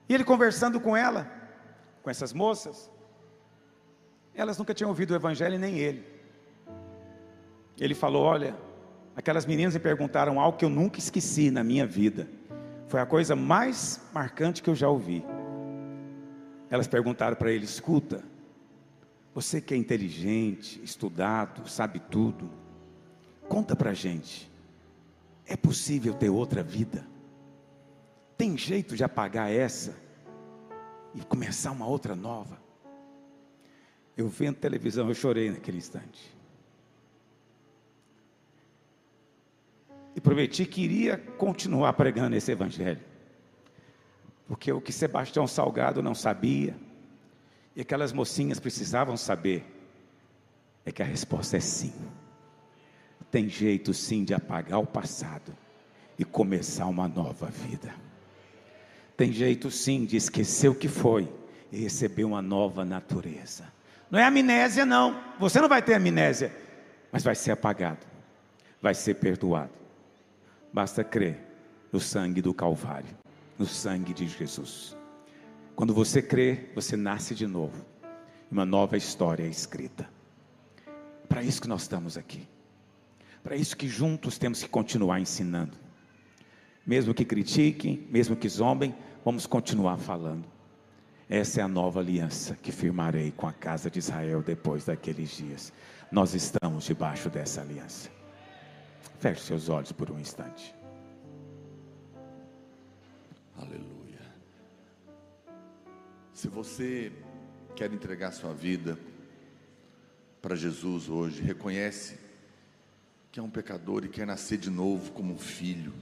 [0.07, 1.27] E ele conversando com ela,
[2.03, 2.91] com essas moças,
[4.33, 6.05] elas nunca tinham ouvido o Evangelho nem ele.
[7.79, 8.55] Ele falou: Olha,
[9.15, 12.29] aquelas meninas me perguntaram algo que eu nunca esqueci na minha vida.
[12.87, 15.25] Foi a coisa mais marcante que eu já ouvi.
[16.69, 18.23] Elas perguntaram para ele: Escuta,
[19.33, 22.49] você que é inteligente, estudado, sabe tudo,
[23.49, 24.48] Conta para a gente.
[25.49, 27.03] É possível ter outra vida?
[28.37, 29.95] Tem jeito de apagar essa
[31.15, 32.61] e começar uma outra nova?
[34.15, 36.37] Eu vendo televisão, eu chorei naquele instante.
[40.15, 43.03] E prometi que iria continuar pregando esse evangelho.
[44.47, 46.75] Porque o que Sebastião Salgado não sabia,
[47.75, 49.65] e aquelas mocinhas precisavam saber,
[50.85, 51.93] é que a resposta é sim.
[53.31, 55.55] Tem jeito sim de apagar o passado
[56.17, 57.93] e começar uma nova vida.
[59.15, 61.31] Tem jeito sim de esquecer o que foi
[61.71, 63.65] e receber uma nova natureza.
[64.09, 65.21] Não é amnésia, não.
[65.39, 66.51] Você não vai ter amnésia,
[67.11, 68.05] mas vai ser apagado,
[68.81, 69.71] vai ser perdoado.
[70.73, 71.37] Basta crer
[71.91, 73.15] no sangue do Calvário,
[73.57, 74.95] no sangue de Jesus.
[75.75, 77.85] Quando você crê, você nasce de novo.
[78.51, 80.09] Uma nova história é escrita.
[81.27, 82.47] Para isso que nós estamos aqui.
[83.49, 85.75] Para isso que juntos temos que continuar ensinando.
[86.85, 88.95] Mesmo que critiquem, mesmo que zombem,
[89.25, 90.45] vamos continuar falando.
[91.27, 95.73] Essa é a nova aliança que firmarei com a casa de Israel depois daqueles dias.
[96.11, 98.11] Nós estamos debaixo dessa aliança.
[99.19, 100.75] Feche seus olhos por um instante.
[103.57, 104.21] Aleluia.
[106.35, 107.11] Se você
[107.75, 108.95] quer entregar sua vida
[110.39, 112.28] para Jesus hoje, reconhece
[113.31, 115.93] que é um pecador e quer nascer de novo como um filho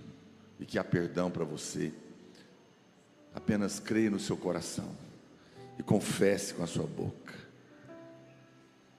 [0.59, 1.91] e que há perdão para você.
[3.33, 4.89] Apenas creia no seu coração
[5.77, 7.33] e confesse com a sua boca.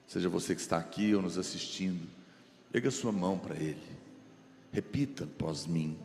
[0.07, 2.07] Seja você que está aqui ou nos assistindo,
[2.71, 3.77] pega sua mão para Ele,
[4.71, 5.97] repita após mim,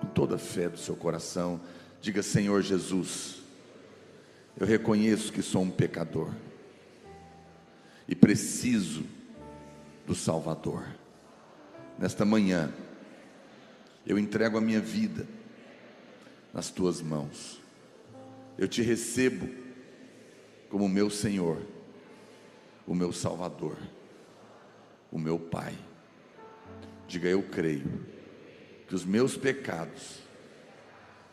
[0.00, 1.60] com toda a fé do seu coração,
[2.00, 3.36] diga: Senhor Jesus,
[4.58, 6.30] eu reconheço que sou um pecador
[8.06, 9.04] e preciso
[10.06, 10.97] do Salvador.
[11.98, 12.72] Nesta manhã,
[14.06, 15.26] eu entrego a minha vida
[16.54, 17.60] nas tuas mãos,
[18.56, 19.48] eu te recebo
[20.70, 21.60] como meu Senhor,
[22.86, 23.76] o meu Salvador,
[25.10, 25.76] o meu Pai.
[27.06, 28.06] Diga eu creio
[28.86, 30.20] que os meus pecados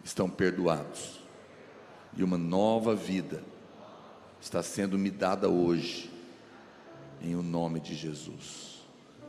[0.03, 1.21] estão perdoados
[2.15, 3.43] e uma nova vida
[4.39, 6.11] está sendo me dada hoje,
[7.21, 8.83] em o nome de Jesus.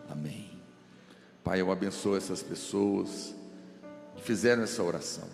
[0.09, 0.55] Amém.
[1.47, 3.32] Pai, eu abençoo essas pessoas
[4.16, 5.28] que fizeram essa oração,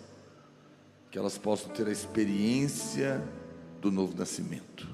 [1.09, 3.19] que elas possam ter a experiência
[3.81, 4.87] do novo nascimento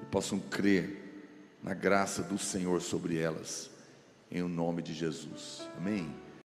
[0.00, 3.68] e possam crer na graça do Senhor sobre elas,
[4.30, 5.68] em o nome de Jesus.
[5.76, 6.08] Amém.